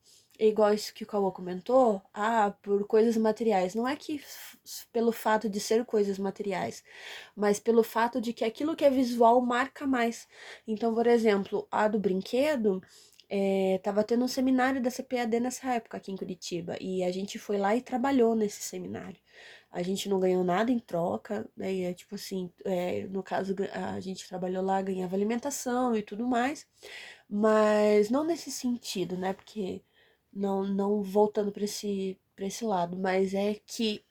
igual 0.47 0.73
isso 0.73 0.93
que 0.93 1.03
o 1.03 1.07
Cauã 1.07 1.31
comentou, 1.31 2.01
ah, 2.13 2.53
por 2.61 2.85
coisas 2.87 3.15
materiais. 3.17 3.75
Não 3.75 3.87
é 3.87 3.95
que 3.95 4.21
pelo 4.91 5.11
fato 5.11 5.49
de 5.49 5.59
ser 5.59 5.85
coisas 5.85 6.17
materiais, 6.17 6.83
mas 7.35 7.59
pelo 7.59 7.83
fato 7.83 8.19
de 8.21 8.33
que 8.33 8.43
aquilo 8.45 8.75
que 8.75 8.85
é 8.85 8.89
visual 8.89 9.41
marca 9.41 9.85
mais. 9.87 10.27
Então, 10.67 10.93
por 10.95 11.07
exemplo, 11.07 11.67
a 11.71 11.87
do 11.87 11.99
brinquedo, 11.99 12.81
é, 13.29 13.79
tava 13.83 14.03
tendo 14.03 14.25
um 14.25 14.27
seminário 14.27 14.81
da 14.81 14.89
CPAD 14.91 15.39
nessa 15.39 15.73
época 15.73 15.97
aqui 15.97 16.11
em 16.11 16.17
Curitiba, 16.17 16.75
e 16.81 17.03
a 17.03 17.11
gente 17.11 17.39
foi 17.39 17.57
lá 17.57 17.75
e 17.75 17.81
trabalhou 17.81 18.35
nesse 18.35 18.61
seminário. 18.61 19.17
A 19.71 19.81
gente 19.81 20.09
não 20.09 20.19
ganhou 20.19 20.43
nada 20.43 20.71
em 20.71 20.79
troca, 20.79 21.47
né? 21.55 21.73
E 21.73 21.83
é 21.83 21.93
tipo 21.93 22.15
assim, 22.15 22.51
é, 22.65 23.03
no 23.07 23.23
caso, 23.23 23.55
a 23.73 23.99
gente 24.01 24.27
trabalhou 24.27 24.63
lá, 24.63 24.81
ganhava 24.81 25.15
alimentação 25.15 25.95
e 25.95 26.03
tudo 26.03 26.27
mais, 26.27 26.67
mas 27.29 28.09
não 28.09 28.25
nesse 28.25 28.51
sentido, 28.51 29.17
né? 29.17 29.33
Porque 29.33 29.81
não, 30.33 30.63
não 30.63 31.01
voltando 31.01 31.51
para 31.51 31.63
esse, 31.63 32.17
pra 32.35 32.45
esse 32.45 32.63
lado, 32.63 32.97
mas 32.97 33.33
é 33.33 33.59
que 33.65 34.03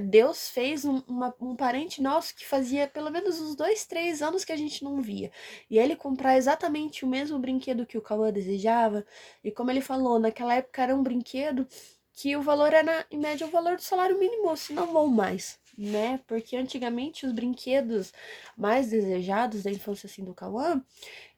Deus 0.00 0.48
fez 0.48 0.84
um, 0.84 1.02
uma, 1.06 1.32
um 1.40 1.54
parente 1.54 2.02
nosso 2.02 2.34
que 2.34 2.46
fazia 2.46 2.88
pelo 2.88 3.10
menos 3.10 3.40
uns 3.40 3.54
dois, 3.54 3.86
três 3.86 4.22
anos 4.22 4.44
que 4.44 4.52
a 4.52 4.56
gente 4.56 4.82
não 4.82 5.00
via. 5.00 5.30
E 5.70 5.78
ele 5.78 5.94
comprar 5.94 6.36
exatamente 6.36 7.04
o 7.04 7.08
mesmo 7.08 7.38
brinquedo 7.38 7.86
que 7.86 7.98
o 7.98 8.02
Cauã 8.02 8.32
desejava. 8.32 9.06
E 9.42 9.50
como 9.50 9.70
ele 9.70 9.80
falou, 9.80 10.18
naquela 10.18 10.54
época 10.54 10.82
era 10.82 10.96
um 10.96 11.02
brinquedo 11.02 11.66
que 12.12 12.36
o 12.36 12.42
valor 12.42 12.72
era, 12.72 13.06
em 13.10 13.18
média, 13.18 13.46
o 13.46 13.50
valor 13.50 13.76
do 13.76 13.82
salário 13.82 14.18
mínimo, 14.18 14.56
se 14.56 14.72
não 14.72 14.86
vou 14.86 15.08
mais, 15.08 15.58
né? 15.76 16.20
Porque 16.26 16.56
antigamente 16.56 17.26
os 17.26 17.32
brinquedos 17.32 18.12
mais 18.56 18.90
desejados 18.90 19.64
da 19.64 19.70
infância 19.70 20.06
assim 20.06 20.24
do 20.24 20.34
Cauã, 20.34 20.80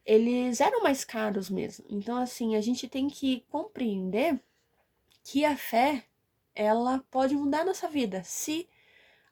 eles 0.07 0.61
eram 0.61 0.81
mais 0.81 1.03
caros 1.03 1.49
mesmo. 1.49 1.85
Então, 1.89 2.15
assim, 2.15 2.55
a 2.55 2.61
gente 2.61 2.87
tem 2.87 3.09
que 3.09 3.43
compreender 3.49 4.39
que 5.21 5.43
a 5.43 5.57
fé, 5.57 6.05
ela 6.55 7.03
pode 7.11 7.35
mudar 7.35 7.59
a 7.59 7.65
nossa 7.65 7.89
vida, 7.89 8.23
se 8.23 8.69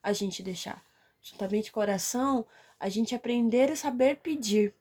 a 0.03 0.12
gente 0.12 0.44
deixar. 0.44 0.84
Juntamente 1.22 1.72
com 1.72 1.79
a 1.79 1.84
oração, 1.84 2.46
a 2.77 2.89
gente 2.89 3.15
aprender 3.15 3.72
e 3.72 3.77
saber 3.77 4.17
pedir. 4.17 4.74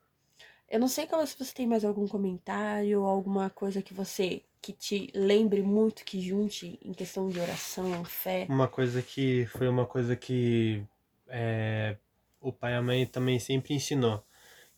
Eu 0.69 0.81
não 0.81 0.89
sei 0.89 1.07
se 1.07 1.39
você 1.39 1.55
tem 1.55 1.67
mais 1.67 1.85
algum 1.85 2.09
comentário, 2.09 3.05
alguma 3.05 3.49
coisa 3.49 3.81
que 3.81 3.95
você 3.95 4.43
que 4.61 4.73
te 4.73 5.11
lembre 5.15 5.63
muito, 5.63 6.05
que 6.05 6.21
junte 6.21 6.79
em 6.83 6.93
questão 6.93 7.29
de 7.29 7.39
oração, 7.39 8.05
fé. 8.05 8.47
Uma 8.49 8.67
coisa 8.67 9.01
que 9.03 9.47
foi 9.47 9.69
uma 9.69 9.87
coisa 9.87 10.17
que 10.17 10.83
é, 11.29 11.97
o 12.41 12.51
pai 12.51 12.73
e 12.73 12.77
a 12.77 12.83
mãe 12.83 13.07
também 13.07 13.39
sempre 13.39 13.75
ensinou, 13.75 14.25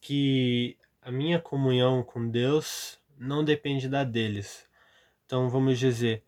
que 0.01 0.77
a 1.07 1.13
minha 1.13 1.39
comunhão 1.39 2.03
com 2.03 2.29
Deus 2.29 2.99
não 3.17 3.45
depende 3.45 3.89
da 3.89 4.03
deles. 4.03 4.67
Então 5.25 5.49
vamos 5.49 5.79
dizer, 5.79 6.25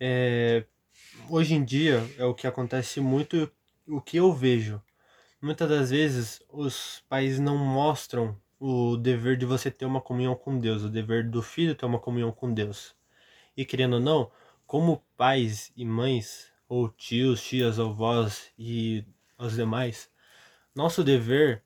é, 0.00 0.64
hoje 1.28 1.54
em 1.54 1.62
dia 1.62 2.02
é 2.16 2.24
o 2.24 2.32
que 2.32 2.46
acontece 2.46 2.98
muito, 2.98 3.52
o 3.86 4.00
que 4.00 4.16
eu 4.16 4.32
vejo. 4.32 4.82
Muitas 5.38 5.68
das 5.68 5.90
vezes 5.90 6.42
os 6.48 7.04
pais 7.10 7.38
não 7.38 7.58
mostram 7.58 8.34
o 8.58 8.96
dever 8.96 9.36
de 9.36 9.44
você 9.44 9.70
ter 9.70 9.84
uma 9.84 10.00
comunhão 10.00 10.34
com 10.34 10.58
Deus, 10.58 10.82
o 10.82 10.88
dever 10.88 11.28
do 11.28 11.42
filho 11.42 11.74
ter 11.74 11.84
uma 11.84 11.98
comunhão 11.98 12.32
com 12.32 12.54
Deus. 12.54 12.94
E 13.54 13.66
querendo 13.66 13.96
ou 13.96 14.00
não, 14.00 14.30
como 14.66 15.04
pais 15.14 15.70
e 15.76 15.84
mães, 15.84 16.50
ou 16.66 16.88
tios, 16.88 17.42
tias, 17.42 17.78
avós 17.78 18.50
e 18.58 19.04
os 19.36 19.56
demais, 19.56 20.10
nosso 20.74 21.04
dever 21.04 21.62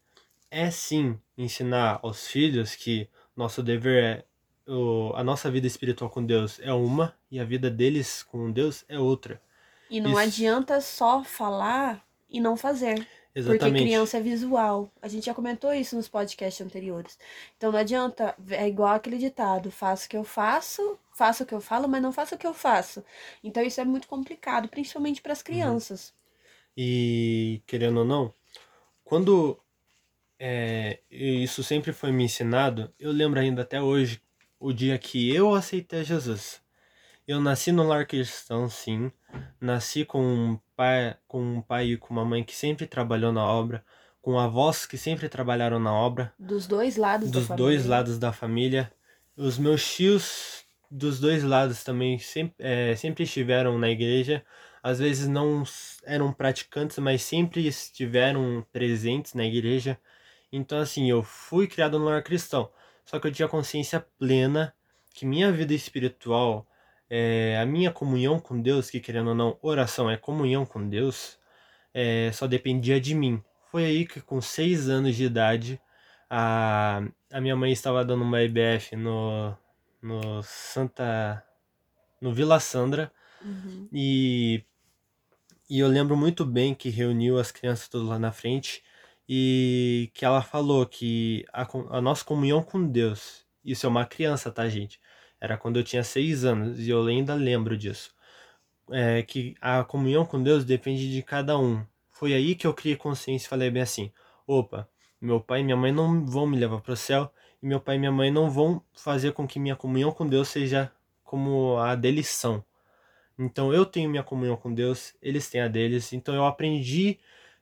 é 0.51 0.71
sim 0.71 1.19
ensinar 1.37 2.01
aos 2.03 2.27
filhos 2.27 2.75
que 2.75 3.09
nosso 3.37 3.63
dever 3.63 4.05
é 4.05 4.25
o, 4.71 5.13
a 5.15 5.23
nossa 5.23 5.51
vida 5.51 5.67
espiritual 5.67 6.11
com 6.11 6.25
Deus 6.25 6.59
é 6.61 6.73
uma 6.73 7.15
e 7.31 7.39
a 7.39 7.45
vida 7.45 7.71
deles 7.71 8.23
com 8.23 8.51
Deus 8.51 8.85
é 8.89 8.99
outra. 8.99 9.41
E 9.89 10.01
não 10.01 10.13
Isso. 10.13 10.21
adianta 10.21 10.81
só 10.81 11.23
falar 11.23 12.05
e 12.29 12.41
não 12.41 12.57
fazer. 12.57 13.07
Porque 13.33 13.39
Exatamente. 13.39 13.85
criança 13.85 14.17
é 14.17 14.21
visual. 14.21 14.91
A 15.01 15.09
gente 15.09 15.27
já 15.27 15.35
comentou 15.35 15.73
isso 15.73 15.95
nos 15.95 16.09
podcasts 16.09 16.67
anteriores. 16.67 17.19
Então 17.57 17.71
não 17.71 17.79
adianta, 17.79 18.35
é 18.51 18.67
igual 18.67 18.95
aquele 18.95 19.19
ditado: 19.19 19.71
faço 19.71 20.07
o 20.07 20.09
que 20.09 20.17
eu 20.17 20.25
faço, 20.25 20.99
faço 21.13 21.43
o 21.43 21.47
que 21.47 21.55
eu 21.55 21.61
falo, 21.61 21.87
mas 21.87 22.03
não 22.03 22.13
faço 22.13 22.35
o 22.35 22.39
que 22.39 22.47
eu 22.47 22.55
faço. 22.55 23.05
Então 23.45 23.63
isso 23.63 23.79
é 23.81 23.85
muito 23.85 24.09
complicado, 24.09 24.69
principalmente 24.69 25.21
para 25.21 25.33
as 25.35 25.43
crianças. 25.43 26.15
E 26.77 27.63
querendo 27.67 27.99
ou 27.99 28.05
não, 28.05 28.33
quando 29.05 29.59
é, 30.39 31.01
isso 31.11 31.63
sempre 31.63 31.93
foi 31.93 32.13
me 32.13 32.25
ensinado, 32.25 32.93
eu 32.99 33.11
lembro 33.13 33.41
ainda 33.41 33.63
até 33.63 33.81
hoje 33.81 34.21
o 34.59 34.73
dia 34.73 34.99
que 34.99 35.35
eu 35.35 35.55
aceitei 35.55 36.05
Jesus. 36.05 36.61
Eu 37.27 37.41
nasci 37.41 37.73
no 37.73 37.83
lar 37.83 38.07
cristão, 38.07 38.69
sim. 38.69 39.11
Nasci 39.61 40.05
com 40.05 40.23
um 40.23 40.61
pai, 40.77 41.17
com 41.27 41.43
um 41.43 41.61
pai 41.61 41.87
e 41.89 41.97
com 41.97 42.15
uma 42.15 42.25
mãe 42.25 42.45
que 42.45 42.55
sempre 42.55 42.87
trabalhou 42.87 43.33
na 43.33 43.45
obra, 43.45 43.85
com 44.23 44.39
avós 44.39 44.87
que 44.87 44.97
sempre 44.97 45.29
trabalharam 45.29 45.79
na 45.81 45.93
obra, 45.93 46.33
Dos 46.39 46.67
dois 46.67 46.97
lados 46.97 47.31
da 47.31 47.39
dos 47.41 47.49
família. 47.49 47.65
dois 47.67 47.87
lados 47.87 48.19
da 48.19 48.33
família. 48.33 48.93
Os 49.37 49.59
meus 49.59 49.85
tios 49.95 50.65
dos 50.91 51.19
dois 51.19 51.43
lados 51.43 51.83
também 51.83 52.19
sempre, 52.19 52.55
é, 52.59 52.95
sempre 52.95 53.25
estiveram 53.25 53.77
na 53.79 53.91
igreja. 53.91 54.45
às 54.83 55.01
vezes 55.01 55.27
não 55.27 55.65
eram 56.05 56.33
praticantes, 56.33 56.97
mas 56.99 57.23
sempre 57.23 57.67
estiveram 57.67 58.65
presentes 58.73 59.35
na 59.35 59.45
igreja. 59.45 59.99
Então, 60.53 60.79
assim, 60.79 61.11
eu 61.11 61.23
fui 61.23 61.67
criado 61.67 61.99
no 61.99 62.07
lar 62.07 62.23
cristão, 62.23 62.71
só 63.05 63.19
que 63.19 63.27
eu 63.27 63.33
tinha 63.33 63.49
consciência 63.49 64.01
plena 64.19 64.75
que 65.15 65.25
minha 65.25 65.51
vida 65.51 65.73
espiritual, 65.73 66.67
é, 67.09 67.59
a 67.61 67.65
minha 67.65 67.91
comunhão 67.91 68.39
com 68.39 68.61
Deus, 68.61 68.91
que 68.91 69.01
querendo 69.01 69.29
ou 69.29 69.35
não, 69.35 69.59
oração 69.63 70.11
é 70.11 70.17
comunhão 70.17 70.67
com 70.67 70.87
Deus, 70.89 71.39
é, 71.95 72.31
só 72.33 72.47
dependia 72.47 73.01
de 73.01 73.15
mim. 73.15 73.43
Foi 73.71 73.85
aí 73.85 74.07
que, 74.07 74.21
com 74.21 74.41
seis 74.41 74.89
anos 74.89 75.17
de 75.17 75.25
idade, 75.25 75.81
a, 76.29 77.03
a 77.33 77.41
minha 77.41 77.57
mãe 77.57 77.73
estava 77.73 78.05
dando 78.05 78.23
uma 78.23 78.43
IBF 78.43 78.95
no, 78.97 79.57
no 80.03 80.43
Santa. 80.43 81.43
no 82.21 82.33
Vila 82.33 82.61
Sandra. 82.61 83.11
Uhum. 83.43 83.89
E, 83.93 84.63
e 85.71 85.79
eu 85.79 85.89
lembro 85.89 86.17
muito 86.17 86.45
bem 86.45 86.75
que 86.75 86.91
reuniu 86.91 87.39
as 87.39 87.51
crianças 87.51 87.89
todas 87.89 88.09
lá 88.09 88.19
na 88.19 88.33
frente 88.33 88.83
e 89.29 90.11
que 90.15 90.25
ela 90.25 90.43
falou 90.43 90.87
que 90.87 91.45
a, 91.53 91.67
a 91.91 92.01
nossa 92.01 92.25
comunhão 92.25 92.63
com 92.63 92.87
Deus, 92.87 93.45
isso 93.65 93.87
é 93.87 93.89
uma 93.89 94.07
criança, 94.07 94.51
tá, 94.51 94.69
gente? 94.69 95.01
Era 95.41 95.57
quando 95.57 95.79
eu 95.79 95.85
tinha 95.85 96.03
seis 96.05 96.45
anos 96.45 96.79
e 96.79 96.91
eu 96.91 97.05
ainda 97.07 97.35
lembro 97.35 97.77
disso. 97.77 98.15
É, 98.91 99.23
que 99.23 99.57
a 99.61 99.83
comunhão 99.85 100.25
com 100.25 100.43
Deus 100.43 100.65
depende 100.65 101.13
de 101.13 101.23
cada 101.23 101.59
um. 101.59 101.85
Foi 102.11 102.33
aí 102.35 102.55
que 102.55 102.67
eu 102.67 102.73
criei 102.75 102.97
consciência 102.97 103.47
e 103.47 103.51
falei 103.51 103.71
bem 103.71 103.83
assim: 103.83 104.13
opa, 104.47 104.89
meu 105.21 105.41
pai 105.41 105.61
e 105.61 105.65
minha 105.65 105.77
mãe 105.77 105.93
não 105.93 106.25
vão 106.25 106.47
me 106.47 106.57
levar 106.57 106.81
para 106.81 106.93
o 106.93 106.97
céu 106.97 107.33
e 107.63 107.67
meu 107.67 107.81
pai 107.81 107.97
e 107.97 107.99
minha 107.99 108.13
mãe 108.13 108.31
não 108.31 108.51
vão 108.51 108.83
fazer 108.95 109.33
com 109.33 109.47
que 109.47 109.59
minha 109.59 109.77
comunhão 109.77 110.13
com 110.13 110.27
Deus 110.27 110.49
seja 110.49 110.93
como 111.25 111.77
a 111.79 111.95
deles 111.95 112.29
são. 112.29 112.65
Então 113.39 113.73
eu 113.73 113.85
tenho 113.85 114.09
minha 114.09 114.23
comunhão 114.23 114.57
com 114.57 114.73
Deus, 114.73 115.15
eles 115.21 115.51
têm 115.51 115.61
a 115.61 115.69
deles. 115.69 116.13
Então 116.13 116.35
eu 116.35 116.45
aprendi 116.47 117.19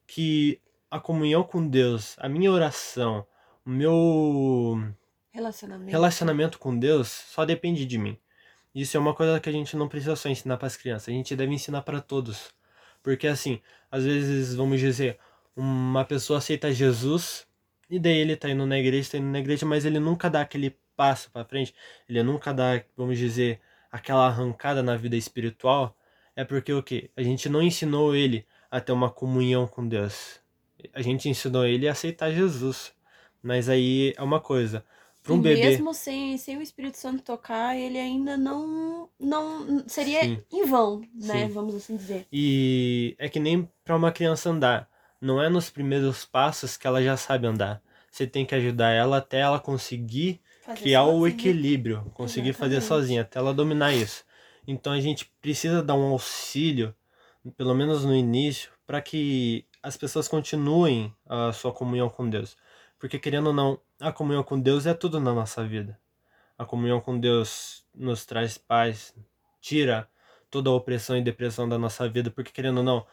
que 0.06 0.61
a 0.94 1.00
comunhão 1.00 1.42
com 1.42 1.66
Deus, 1.66 2.14
a 2.20 2.28
minha 2.28 2.52
oração, 2.52 3.26
o 3.66 3.70
meu 3.70 4.94
relacionamento, 5.32 5.90
relacionamento 5.90 6.58
com 6.60 6.78
Deus 6.78 7.08
só 7.08 7.44
depende 7.44 7.84
de 7.84 7.98
mim. 7.98 8.16
Isso 8.72 8.96
é 8.96 9.00
uma 9.00 9.12
coisa 9.12 9.40
que 9.40 9.48
a 9.48 9.52
gente 9.52 9.76
não 9.76 9.88
precisa 9.88 10.14
só 10.14 10.28
ensinar 10.28 10.56
para 10.56 10.68
as 10.68 10.76
crianças, 10.76 11.08
a 11.08 11.10
gente 11.10 11.34
deve 11.34 11.52
ensinar 11.52 11.82
para 11.82 12.00
todos. 12.00 12.54
Porque 13.02 13.26
assim, 13.26 13.60
às 13.90 14.04
vezes, 14.04 14.54
vamos 14.54 14.78
dizer, 14.78 15.18
uma 15.56 16.04
pessoa 16.04 16.38
aceita 16.38 16.72
Jesus 16.72 17.44
e 17.90 17.98
daí 17.98 18.18
ele 18.18 18.36
tá 18.36 18.48
indo 18.48 18.64
na 18.64 18.78
igreja, 18.78 19.10
tá 19.10 19.18
indo 19.18 19.26
na 19.26 19.40
igreja, 19.40 19.66
mas 19.66 19.84
ele 19.84 19.98
nunca 19.98 20.30
dá 20.30 20.42
aquele 20.42 20.78
passo 20.94 21.28
para 21.32 21.44
frente, 21.44 21.74
ele 22.08 22.22
nunca 22.22 22.54
dá, 22.54 22.80
vamos 22.96 23.18
dizer, 23.18 23.60
aquela 23.90 24.28
arrancada 24.28 24.80
na 24.80 24.96
vida 24.96 25.16
espiritual. 25.16 25.98
É 26.36 26.44
porque 26.44 26.72
o 26.72 26.80
que? 26.84 27.10
A 27.16 27.22
gente 27.24 27.48
não 27.48 27.60
ensinou 27.60 28.14
ele 28.14 28.46
a 28.70 28.80
ter 28.80 28.92
uma 28.92 29.10
comunhão 29.10 29.66
com 29.66 29.88
Deus. 29.88 30.43
A 30.92 31.02
gente 31.02 31.28
ensinou 31.28 31.66
ele 31.66 31.88
a 31.88 31.92
aceitar 31.92 32.32
Jesus. 32.32 32.92
Mas 33.42 33.68
aí 33.68 34.14
é 34.16 34.22
uma 34.22 34.40
coisa. 34.40 34.84
Para 35.22 35.32
um 35.32 35.38
e 35.38 35.40
bebê. 35.40 35.68
Mesmo 35.68 35.94
sem, 35.94 36.36
sem 36.36 36.58
o 36.58 36.62
Espírito 36.62 36.98
Santo 36.98 37.22
tocar, 37.22 37.76
ele 37.76 37.98
ainda 37.98 38.36
não. 38.36 39.08
não 39.18 39.84
seria 39.88 40.22
Sim. 40.22 40.42
em 40.52 40.66
vão, 40.66 41.00
né? 41.14 41.46
Sim. 41.46 41.48
Vamos 41.48 41.74
assim 41.74 41.96
dizer. 41.96 42.26
E 42.32 43.14
é 43.18 43.28
que 43.28 43.40
nem 43.40 43.68
para 43.84 43.96
uma 43.96 44.12
criança 44.12 44.50
andar 44.50 44.88
não 45.20 45.42
é 45.42 45.48
nos 45.48 45.70
primeiros 45.70 46.26
passos 46.26 46.76
que 46.76 46.86
ela 46.86 47.02
já 47.02 47.16
sabe 47.16 47.46
andar. 47.46 47.82
Você 48.10 48.26
tem 48.26 48.44
que 48.44 48.54
ajudar 48.54 48.90
ela 48.90 49.16
até 49.16 49.40
ela 49.40 49.58
conseguir 49.58 50.40
fazer 50.62 50.80
criar 50.80 51.04
sozinha. 51.04 51.20
o 51.20 51.26
equilíbrio, 51.26 52.12
conseguir 52.14 52.50
Exatamente. 52.50 52.76
fazer 52.76 52.86
sozinha, 52.86 53.22
até 53.22 53.38
ela 53.38 53.54
dominar 53.54 53.94
isso. 53.94 54.24
Então 54.66 54.92
a 54.92 55.00
gente 55.00 55.32
precisa 55.40 55.82
dar 55.82 55.94
um 55.94 56.12
auxílio, 56.12 56.94
pelo 57.56 57.74
menos 57.74 58.04
no 58.04 58.14
início, 58.14 58.70
para 58.86 59.00
que 59.00 59.64
as 59.84 59.98
pessoas 59.98 60.26
continuem 60.26 61.14
a 61.28 61.52
sua 61.52 61.70
comunhão 61.70 62.08
com 62.08 62.28
Deus. 62.28 62.56
Porque 62.98 63.18
querendo 63.18 63.48
ou 63.48 63.52
não, 63.52 63.78
a 64.00 64.10
comunhão 64.10 64.42
com 64.42 64.58
Deus 64.58 64.86
é 64.86 64.94
tudo 64.94 65.20
na 65.20 65.34
nossa 65.34 65.62
vida. 65.62 66.00
A 66.56 66.64
comunhão 66.64 67.02
com 67.02 67.20
Deus 67.20 67.84
nos 67.94 68.24
traz 68.24 68.56
paz, 68.56 69.14
tira 69.60 70.08
toda 70.50 70.70
a 70.70 70.72
opressão 70.72 71.18
e 71.18 71.22
depressão 71.22 71.68
da 71.68 71.76
nossa 71.76 72.08
vida, 72.08 72.30
porque 72.30 72.50
querendo 72.50 72.78
ou 72.78 72.82
não, 72.82 73.06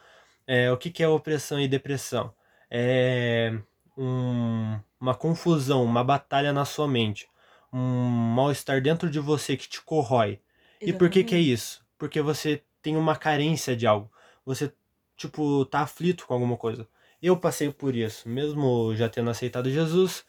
é, 0.46 0.72
o 0.72 0.78
que, 0.78 0.90
que 0.90 1.02
é 1.02 1.08
opressão 1.08 1.60
e 1.60 1.68
depressão? 1.68 2.32
É 2.70 3.52
um, 3.98 4.80
uma 4.98 5.14
confusão, 5.14 5.84
uma 5.84 6.02
batalha 6.02 6.54
na 6.54 6.64
sua 6.64 6.88
mente, 6.88 7.28
um 7.70 8.08
mal-estar 8.08 8.80
dentro 8.80 9.10
de 9.10 9.20
você 9.20 9.58
que 9.58 9.68
te 9.68 9.82
corrói. 9.82 10.40
Exatamente. 10.80 10.88
E 10.88 10.92
por 10.94 11.10
que, 11.10 11.22
que 11.22 11.34
é 11.34 11.38
isso? 11.38 11.84
Porque 11.98 12.22
você 12.22 12.62
tem 12.80 12.96
uma 12.96 13.14
carência 13.14 13.76
de 13.76 13.86
algo. 13.86 14.10
Você, 14.46 14.72
tipo, 15.16 15.64
tá 15.66 15.80
aflito 15.80 16.26
com 16.26 16.34
alguma 16.34 16.56
coisa. 16.56 16.88
Eu 17.20 17.36
passei 17.36 17.70
por 17.72 17.94
isso, 17.94 18.28
mesmo 18.28 18.94
já 18.96 19.08
tendo 19.08 19.30
aceitado 19.30 19.70
Jesus, 19.70 20.24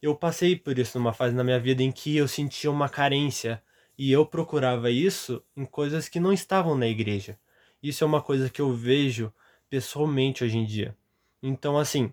eu 0.00 0.14
passei 0.14 0.54
por 0.56 0.78
isso 0.78 0.98
numa 0.98 1.12
fase 1.12 1.34
na 1.34 1.42
minha 1.42 1.58
vida 1.58 1.82
em 1.82 1.90
que 1.90 2.16
eu 2.16 2.28
sentia 2.28 2.70
uma 2.70 2.88
carência 2.88 3.62
e 3.98 4.12
eu 4.12 4.26
procurava 4.26 4.90
isso 4.90 5.42
em 5.56 5.64
coisas 5.64 6.08
que 6.08 6.20
não 6.20 6.32
estavam 6.32 6.76
na 6.76 6.86
igreja. 6.86 7.38
Isso 7.82 8.04
é 8.04 8.06
uma 8.06 8.22
coisa 8.22 8.50
que 8.50 8.60
eu 8.60 8.72
vejo 8.72 9.32
pessoalmente 9.68 10.44
hoje 10.44 10.58
em 10.58 10.64
dia. 10.64 10.96
Então, 11.42 11.78
assim, 11.78 12.12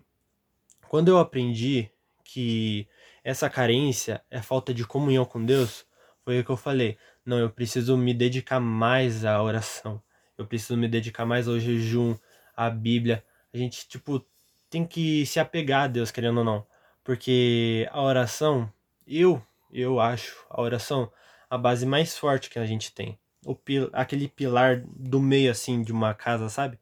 quando 0.88 1.08
eu 1.08 1.18
aprendi 1.18 1.90
que 2.24 2.88
essa 3.22 3.48
carência 3.48 4.22
é 4.30 4.40
falta 4.42 4.72
de 4.72 4.86
comunhão 4.86 5.24
com 5.24 5.44
Deus, 5.44 5.86
foi 6.24 6.40
o 6.40 6.44
que 6.44 6.50
eu 6.50 6.56
falei. 6.56 6.96
Não, 7.24 7.38
eu 7.38 7.50
preciso 7.50 7.96
me 7.96 8.14
dedicar 8.14 8.60
mais 8.60 9.24
à 9.24 9.42
oração. 9.42 10.02
Eu 10.36 10.46
preciso 10.46 10.76
me 10.76 10.88
dedicar 10.88 11.24
mais 11.24 11.48
ao 11.48 11.58
jejum, 11.58 12.16
à 12.56 12.68
Bíblia. 12.70 13.24
A 13.52 13.56
gente, 13.56 13.86
tipo, 13.88 14.24
tem 14.68 14.84
que 14.84 15.24
se 15.26 15.38
apegar 15.38 15.84
a 15.84 15.86
Deus, 15.86 16.10
querendo 16.10 16.38
ou 16.38 16.44
não. 16.44 16.66
Porque 17.02 17.88
a 17.92 18.02
oração, 18.02 18.72
eu, 19.06 19.40
eu 19.72 20.00
acho 20.00 20.44
a 20.50 20.60
oração 20.60 21.10
a 21.48 21.58
base 21.58 21.86
mais 21.86 22.16
forte 22.16 22.50
que 22.50 22.58
a 22.58 22.66
gente 22.66 22.92
tem. 22.92 23.18
O 23.44 23.54
pil 23.54 23.90
aquele 23.92 24.26
pilar 24.26 24.82
do 24.86 25.20
meio, 25.20 25.50
assim, 25.50 25.82
de 25.82 25.92
uma 25.92 26.14
casa, 26.14 26.48
sabe? 26.48 26.78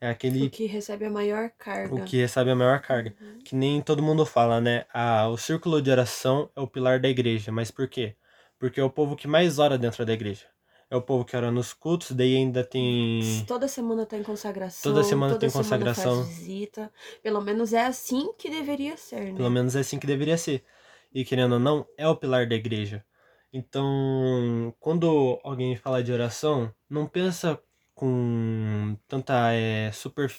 É 0.00 0.10
aquele. 0.10 0.46
O 0.46 0.50
que 0.50 0.66
recebe 0.66 1.04
a 1.04 1.10
maior 1.10 1.50
carga. 1.56 1.94
O 1.94 2.04
que 2.04 2.16
recebe 2.16 2.50
a 2.50 2.56
maior 2.56 2.80
carga. 2.80 3.14
Uhum. 3.20 3.38
Que 3.44 3.54
nem 3.54 3.80
todo 3.80 4.02
mundo 4.02 4.26
fala, 4.26 4.60
né? 4.60 4.86
Ah, 4.92 5.28
o 5.28 5.36
círculo 5.36 5.80
de 5.80 5.90
oração 5.90 6.50
é 6.56 6.60
o 6.60 6.66
pilar 6.66 6.98
da 6.98 7.08
igreja. 7.08 7.52
Mas 7.52 7.70
por 7.70 7.86
quê? 7.86 8.16
Porque 8.58 8.80
é 8.80 8.82
o 8.82 8.90
povo 8.90 9.14
que 9.14 9.28
mais 9.28 9.58
ora 9.58 9.78
dentro 9.78 10.04
da 10.04 10.12
igreja. 10.12 10.46
É 10.90 10.96
o 10.96 11.00
povo 11.00 11.24
que 11.24 11.36
ora 11.36 11.52
nos 11.52 11.72
cultos, 11.72 12.10
daí 12.10 12.36
ainda 12.36 12.64
tem. 12.64 13.44
Toda 13.46 13.68
semana 13.68 14.04
tem 14.04 14.24
consagração. 14.24 14.92
Toda 14.92 15.04
semana 15.04 15.34
toda 15.34 15.40
tem 15.40 15.48
semana 15.48 15.64
consagração. 15.64 16.24
Faz 16.24 16.36
visita. 16.36 16.92
Pelo 17.22 17.40
menos 17.40 17.72
é 17.72 17.86
assim 17.86 18.32
que 18.36 18.50
deveria 18.50 18.96
ser, 18.96 19.26
né? 19.26 19.36
Pelo 19.36 19.50
menos 19.50 19.76
é 19.76 19.80
assim 19.80 20.00
que 20.00 20.06
deveria 20.06 20.36
ser. 20.36 20.64
E 21.14 21.24
querendo 21.24 21.52
ou 21.52 21.60
não, 21.60 21.86
é 21.96 22.08
o 22.08 22.16
pilar 22.16 22.48
da 22.48 22.56
igreja. 22.56 23.04
Então, 23.52 24.74
quando 24.80 25.40
alguém 25.44 25.76
fala 25.76 26.02
de 26.02 26.12
oração, 26.12 26.72
não 26.88 27.06
pensa 27.06 27.60
com 27.94 28.96
tanta 29.06 29.52
é, 29.52 29.92
super, 29.92 30.32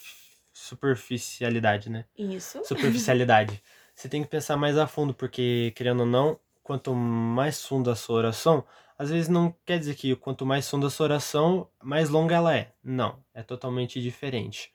superficialidade, 0.52 1.88
né? 1.88 2.04
Isso. 2.16 2.62
Superficialidade. 2.64 3.62
Você 3.94 4.08
tem 4.08 4.22
que 4.22 4.28
pensar 4.28 4.56
mais 4.56 4.76
a 4.76 4.86
fundo, 4.86 5.14
porque, 5.14 5.72
querendo 5.76 6.00
ou 6.00 6.06
não, 6.06 6.38
quanto 6.62 6.94
mais 6.94 7.64
funda 7.64 7.92
a 7.92 7.96
sua 7.96 8.16
oração, 8.16 8.64
às 9.02 9.10
vezes 9.10 9.28
não 9.28 9.52
quer 9.66 9.80
dizer 9.80 9.96
que 9.96 10.14
quanto 10.14 10.46
mais 10.46 10.70
funda 10.70 10.86
a 10.86 10.90
sua 10.90 11.04
oração, 11.04 11.68
mais 11.82 12.08
longa 12.08 12.36
ela 12.36 12.56
é. 12.56 12.72
Não, 12.84 13.20
é 13.34 13.42
totalmente 13.42 14.00
diferente. 14.00 14.72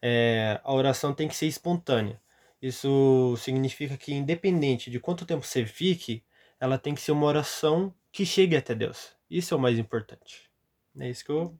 É, 0.00 0.58
a 0.64 0.72
oração 0.72 1.12
tem 1.12 1.28
que 1.28 1.36
ser 1.36 1.46
espontânea. 1.46 2.18
Isso 2.60 3.36
significa 3.36 3.94
que, 3.98 4.14
independente 4.14 4.90
de 4.90 4.98
quanto 4.98 5.26
tempo 5.26 5.44
você 5.44 5.66
fique, 5.66 6.24
ela 6.58 6.78
tem 6.78 6.94
que 6.94 7.02
ser 7.02 7.12
uma 7.12 7.26
oração 7.26 7.94
que 8.10 8.24
chegue 8.24 8.56
até 8.56 8.74
Deus. 8.74 9.10
Isso 9.28 9.52
é 9.52 9.56
o 9.58 9.60
mais 9.60 9.78
importante. 9.78 10.50
É 10.98 11.10
isso 11.10 11.22
que 11.22 11.30
eu 11.30 11.54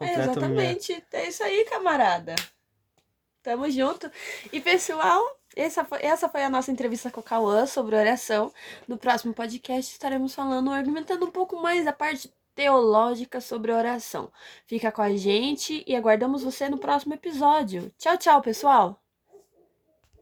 é, 0.00 0.14
exatamente. 0.14 0.92
Minha... 0.92 1.06
É 1.12 1.28
isso 1.28 1.44
aí, 1.44 1.64
camarada. 1.66 2.34
Tamo 3.40 3.70
junto. 3.70 4.10
E 4.52 4.60
pessoal, 4.60 5.22
essa 5.56 5.84
foi, 5.84 5.98
essa 6.02 6.28
foi 6.28 6.44
a 6.44 6.50
nossa 6.50 6.70
entrevista 6.70 7.10
com 7.10 7.20
o 7.20 7.22
Cauã 7.22 7.66
sobre 7.66 7.96
oração. 7.96 8.52
No 8.86 8.98
próximo 8.98 9.34
podcast 9.34 9.92
estaremos 9.92 10.34
falando, 10.34 10.70
argumentando 10.70 11.26
um 11.26 11.30
pouco 11.30 11.60
mais 11.60 11.86
a 11.86 11.92
parte 11.92 12.32
teológica 12.54 13.40
sobre 13.40 13.72
oração. 13.72 14.30
Fica 14.66 14.92
com 14.92 15.02
a 15.02 15.14
gente 15.16 15.82
e 15.86 15.96
aguardamos 15.96 16.42
você 16.42 16.68
no 16.68 16.78
próximo 16.78 17.14
episódio. 17.14 17.92
Tchau, 17.98 18.16
tchau, 18.18 18.42
pessoal! 18.42 19.05